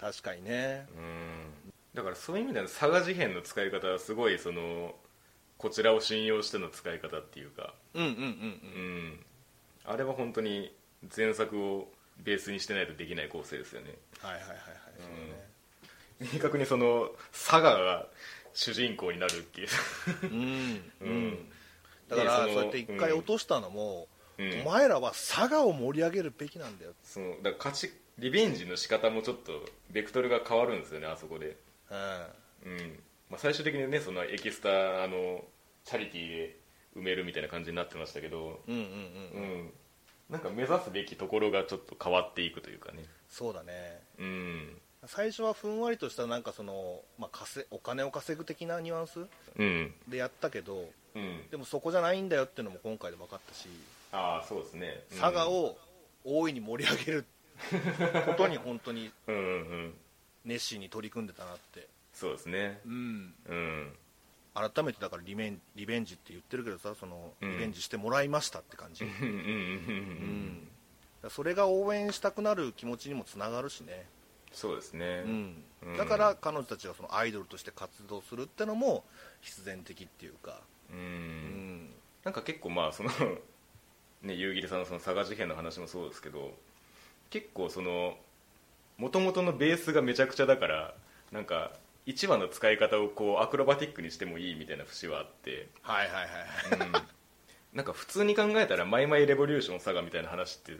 [0.00, 0.86] 確かにね。
[0.96, 1.52] うん。
[1.92, 4.94] だからそういう意味では佐賀事変の使い方はすごいその
[5.62, 7.72] こちらを信用しての使い方っていうか。
[7.94, 8.24] うんうんうんうう
[8.80, 9.08] ん。
[9.10, 9.26] ん
[9.84, 10.74] あれは本当に
[11.16, 11.88] 前作を
[12.18, 13.94] ベースにしてないとできない構成ですよね。
[14.20, 14.54] はいはいはいは
[16.20, 16.28] い。
[16.34, 18.06] 明確にその佐賀が
[18.54, 19.68] 主人公になるっていう。
[19.68, 19.76] そ
[20.26, 21.28] うねうん、ううん。
[21.28, 21.48] ん、
[22.08, 24.08] だからそうやって一回落としたのも、
[24.38, 24.62] うん。
[24.62, 29.52] お前らは佐賀を盛り上げるべきなんだよ、そのだから勝ちリベンジの仕方もちょっと
[29.90, 31.56] ベクトルが変わるんですよねあそこで。
[32.64, 33.02] うん、うん
[33.32, 35.42] まあ、最終的にねそのエキスタあの
[35.84, 36.56] チャリティーで
[36.94, 38.86] 埋めるみたいな感じになってましたけど、うんうんうんう
[39.34, 39.66] うん。
[39.68, 39.70] ん、
[40.28, 43.04] なんか目指すべきところがちょっと変わっていくというかね。
[43.30, 44.02] そうだね。
[44.18, 44.78] うん。
[45.06, 49.20] 最初はふんわりとしたなんかその、まあ、稼お金を稼ぐ的なニュアンス
[49.56, 49.94] うん。
[50.06, 51.48] でやったけどうん。
[51.50, 53.66] でもそこじゃないんだよっていうのも今回で分かったし
[54.12, 55.02] ああそうですね。
[55.10, 55.18] うん。
[55.18, 55.78] 佐賀を
[56.22, 57.24] 大いに盛り上げる
[58.26, 59.10] ことに本当に
[60.44, 61.88] 熱心に取り組んでたなって、
[62.22, 62.80] そうですね。
[62.86, 63.92] うん、うん。
[64.54, 67.50] 改めてだからリベンリベンジって言ってるけどさそのうん。
[67.50, 69.48] リベンジしてもらいましたって感じ、うんうんうんうんううん。
[70.60, 70.70] んだか
[71.24, 74.06] らそれが応援したくなる気持ちにもつながるしね、
[74.52, 75.22] そうですね。
[75.24, 75.64] うん。
[75.82, 75.96] うん。
[75.96, 79.02] だから彼女たちがそのアイドルとして活動するってのも
[79.40, 80.60] 必然的っていうか、
[80.90, 81.00] ううん
[81.86, 81.90] ん。
[82.22, 83.10] なんか結構まあその
[84.22, 86.56] ね夕霧さんのその佐賀事変の話もそうですけど
[87.30, 88.16] 結構その
[88.98, 90.94] 元々のベースがめちゃくちゃだから
[91.32, 91.72] なんか
[92.06, 96.92] 1話の使い方をこうアクロバティックにしてもいいみたいな節はあって、はいはいはいうん。
[97.72, 100.76] なんか普通に考えたら「マイマイレボリューション佐賀」みたいな話って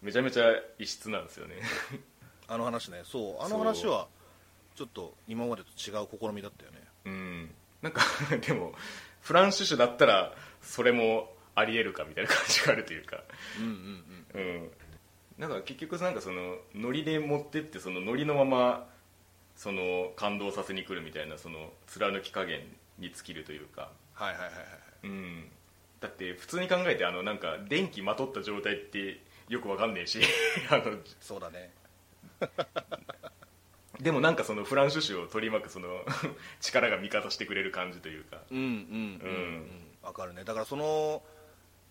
[0.00, 0.44] めちゃめちゃ
[0.78, 1.56] 異質なんですよね。
[2.48, 3.02] あの話ね。
[3.04, 3.42] そう。
[3.42, 4.08] あの話は
[4.74, 6.84] ちょっと今までと違う試みだったよね。
[7.04, 7.54] うん。
[7.82, 8.02] なんか
[8.46, 8.74] でも
[9.20, 13.22] フランシュシュだったらそれもありえるかみたいな感じがあるというか。
[13.58, 13.64] うん
[14.34, 14.40] うん。
[14.40, 14.70] うん、
[15.36, 18.88] なんか結局なんかそのノリで持ってってそのノリのまま
[19.60, 22.60] その感動させに来るみたいなその貫き加減
[22.98, 24.54] に尽きるというか、はいはいはいはい
[25.04, 25.44] うん、
[26.00, 30.18] だって普通に考えてあのなんか電気まとった状態ってよくわかんねえし。
[30.70, 31.74] あのそうだね。
[34.00, 36.06] でもなんかそのフランシュシュを取り巻くその
[36.62, 38.40] 力が味方してくれる感じというか。
[38.50, 39.86] うんうんうんうん。
[40.00, 40.44] わかるね。
[40.44, 41.22] だからその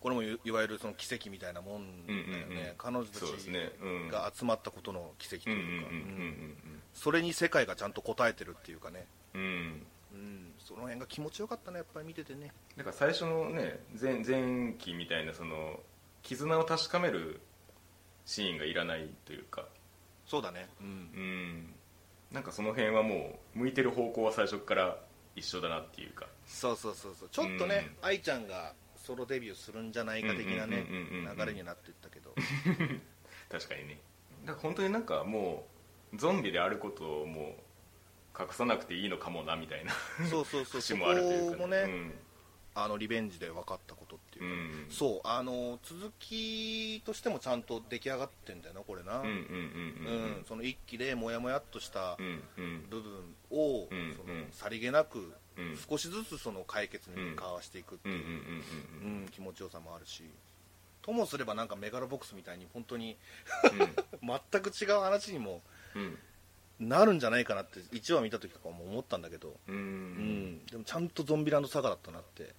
[0.00, 3.70] これもいいわゆるその奇跡みたいなもんだよね、うんうんうん彼女たちそうですね。
[3.80, 4.08] うん。
[4.08, 9.42] が集まったことの奇跡とうんうんいうか、うんうんそれに世界がちゃんと応えてるっていうかね、うん。
[9.42, 9.46] うん。
[9.46, 12.52] うんうん、その辺が気持ちよかったねやっぱり見ててね。
[12.76, 15.78] だから最初のね前前期みたいなその
[16.22, 17.40] 絆を確かめる
[18.24, 19.66] シーンがいらないというか。
[20.26, 20.68] そうだね。
[20.80, 20.86] うん。
[20.86, 21.74] うん。
[22.32, 24.98] なんかその辺はもう向いてる方向は最初から
[25.36, 26.26] 一緒だなっていうか。
[26.46, 27.28] そうそうそうそう。
[27.30, 32.34] ちょっとね、愛ちゃんがソロデビューするんじゃないか的なねうんうんうんうんうん流れになっていったけど。
[33.50, 34.00] 確かにね。
[34.44, 35.79] だから本当になんかもう
[36.14, 37.56] ゾンビであることをも
[38.38, 39.92] う隠さなくていいのかもなみたいな
[40.28, 40.80] そうそうそう。
[40.80, 42.12] そ こ節もあるというかもね、
[42.74, 44.82] あのリベンジで分かったことっていうか、うん。
[44.84, 49.36] うんそうあの続きとしてもちゃんと出来上がってんだよなこれな、うんうんうん
[50.36, 52.86] うんその一期でモヤモヤっとしたうんうん。
[52.88, 55.76] 部分を、うんそのうんさりげなくうん。
[55.76, 60.24] 少しずつその解決に向かわしていくっていう、うんうんうんうん気持ちよさもあるし。
[61.02, 63.16] ともすればなんかメガロボックスみたいに本当に
[64.22, 65.62] 全く違う話にもうんうん
[66.78, 69.74] なるんじゃないかなって1話見た時とかも思ったんだけど、うん。
[69.74, 69.84] ううん。
[70.54, 72.54] んでもちゃんとゾンビランドサガだったなって。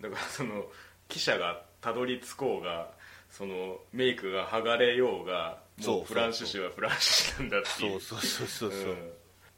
[0.00, 0.64] だからその
[1.08, 2.90] 記者がたどり着こうが
[3.30, 5.96] そのメイクが剥がれようがそう。
[5.98, 8.00] もうフランシュシュはフランシュシュなんだっていう。
[8.00, 8.80] そうそうそうそう。
[8.82, 8.96] そう、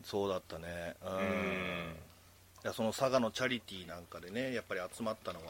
[0.05, 0.95] そうだったね。
[1.03, 1.17] うん。
[1.17, 1.23] うん。
[1.23, 5.47] いやその佐賀のチャリティーなんかでねやっぱり集まったのは、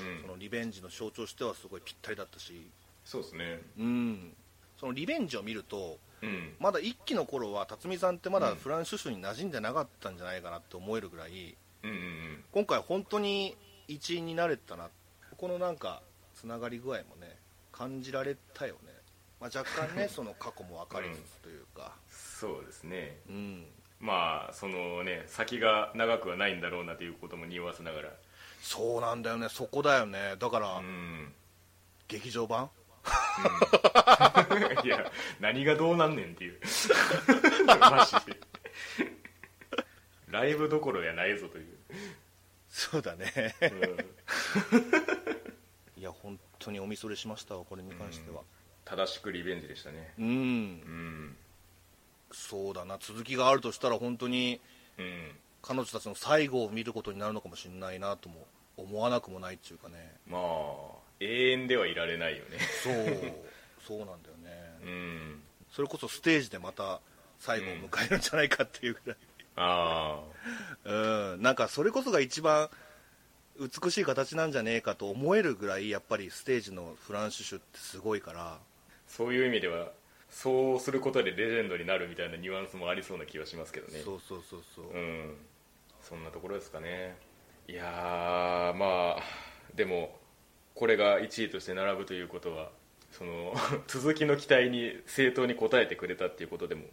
[0.00, 0.22] うん。
[0.22, 2.66] そのリベンジの象徴としてはすごいぴったりだったし。
[3.04, 3.60] そうですね。
[3.78, 4.32] うん。
[4.78, 6.54] そのリベンジを見るとうん。
[6.58, 13.56] まだ一期の頃は辰巳さんってまだフランシュシュに馴染んでなかったんじゃないかなって思えるぐらいうんうん今回本当に
[13.88, 14.88] 一員になれたな。
[15.36, 16.02] このなんか
[16.34, 17.36] つながり具合もね
[17.72, 18.92] 感じられたよね、
[19.40, 21.94] まあ、若干ね その過去も分かりつつというか。
[22.08, 23.18] そうですね。
[23.28, 23.66] うん。
[23.98, 28.10] まあそのね先が長くはないんだろうなということも匂わせながら。
[28.60, 29.48] そうなんだよね。
[29.48, 30.36] そこだよね。
[30.38, 31.34] だから、うん。
[32.06, 32.70] 劇場版？
[34.84, 36.60] いや何がどうなんねんっていう。
[37.66, 38.40] マジで。
[40.28, 41.78] ライブどころやないぞという、
[42.68, 43.54] そうだね。
[43.60, 43.70] うん。
[46.00, 48.42] いや本当におみそれしましたわこれに関しては、
[48.84, 50.14] 正しくリベンジでしたね。
[50.18, 50.26] うん。
[50.26, 51.36] うん。
[52.32, 52.96] そうだな。
[52.98, 54.60] 続きがあるとしたら本当に
[54.96, 55.36] うん。
[55.60, 58.46] 彼女たちの最後を見ることになるのかもしれないなとも
[58.76, 60.16] 思わなくもないっていうかね。
[60.26, 60.40] まあ
[61.22, 62.58] 永遠ではいられないよね。
[62.82, 62.94] そう。
[63.86, 64.50] そうなんだよね、
[64.84, 65.42] うん。
[65.70, 67.00] それこそステージでまた
[67.38, 69.18] 最後を迎えるんじゃないかっていうぐらい、
[69.56, 70.20] あ
[70.84, 70.92] う
[71.36, 72.70] ん、なんかそれこそが一番
[73.58, 78.40] 美しい形なんじゃねえかと思えるぐらいやっぱりステージのフランシュシュってすごいから。
[78.54, 78.58] あ
[79.08, 79.90] そういう意味では
[80.30, 84.00] そうすることでレジェンドになるみたいなニュアンスもありそうな気はしますけどね。
[84.04, 85.34] そうそうそうそう、うん。
[86.00, 87.16] そんなところですかね。
[87.68, 89.22] いやーまあ
[89.74, 90.16] でも
[90.74, 92.70] これが1位として並ぶということは
[93.12, 93.54] その
[93.86, 96.84] 続きの期待に正当に応えてくれたっていうことでも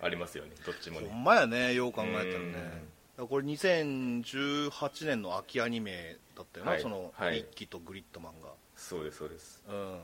[0.00, 1.08] ありますよねどっちもね。
[1.08, 2.98] ほんまやねよう考えたらね。
[3.16, 6.80] これ2018年の秋アニメだったよな、はい。
[6.80, 7.34] その、はい。
[7.34, 8.34] リッキーとグリッドマン
[8.76, 9.62] そうですそうです。
[9.66, 10.00] がうん。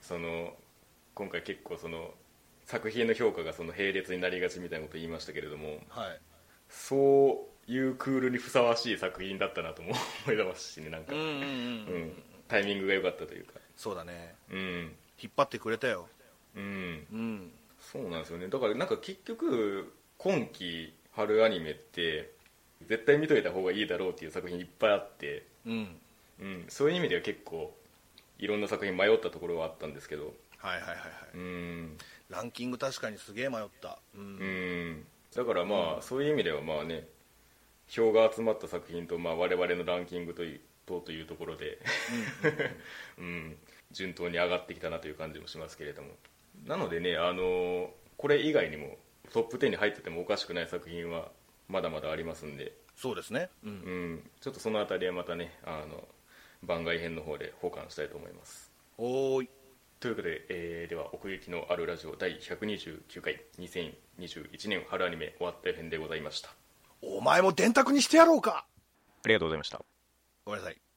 [0.00, 0.54] その
[1.14, 2.12] 今回結構その
[2.66, 6.20] 作品の評価がその並列になりがちみたいなこと言いましたけれどもはい。
[6.68, 9.94] そういうクールにふさわしい作品だったなとも
[10.26, 11.26] 思いますしねなんか、うんうん。
[11.26, 12.12] うん、
[12.48, 13.54] タイミングが良かったというか。
[13.76, 14.34] そうだね。
[14.50, 14.96] うん。
[15.22, 16.08] 引っ張ってくれたよ。
[16.56, 17.06] うん。
[17.12, 17.52] うん。
[17.80, 18.48] そうなんですよね。
[18.48, 22.30] だからなんか結局今期春アニメって
[22.86, 25.96] 絶対見といた方がいいだろうっていう作品いっぱいあって、うん。
[26.40, 27.74] うん、そういう意味では結構
[28.38, 30.32] いろんな作品迷ったところはあったんですけど。
[30.58, 31.02] はいはいはいはい、
[31.34, 31.98] うん、
[32.30, 33.98] ランキング確かにすげえ迷った。
[34.16, 37.06] うん、うん、だからまあ、そういう意味ではまあね
[37.88, 41.78] 票が集まった作品とまあ我々のランキングというとというところで、
[43.18, 43.56] うん、
[43.92, 46.08] 順当に上がってきたなという感じもしますけれども。
[46.66, 48.96] なのでねあのこれ以外にも
[49.32, 51.28] トップ10に入っててもおかしくない作品は
[51.68, 53.50] まだまだありますんで、そうですね。
[53.62, 56.08] うん、うん、ちょっとそのあたりはまたねあの
[56.62, 58.72] 番外編の方で保管したいと思います。
[58.96, 59.50] おーい。
[60.00, 66.50] ということで、えーでは奥行きのあるラジオ第129回2021年春アニメ終わった編でございました。
[67.02, 68.64] お前も電卓にしてやろうか。
[69.24, 69.97] ありがとうございました
[70.48, 70.87] ごめんなさい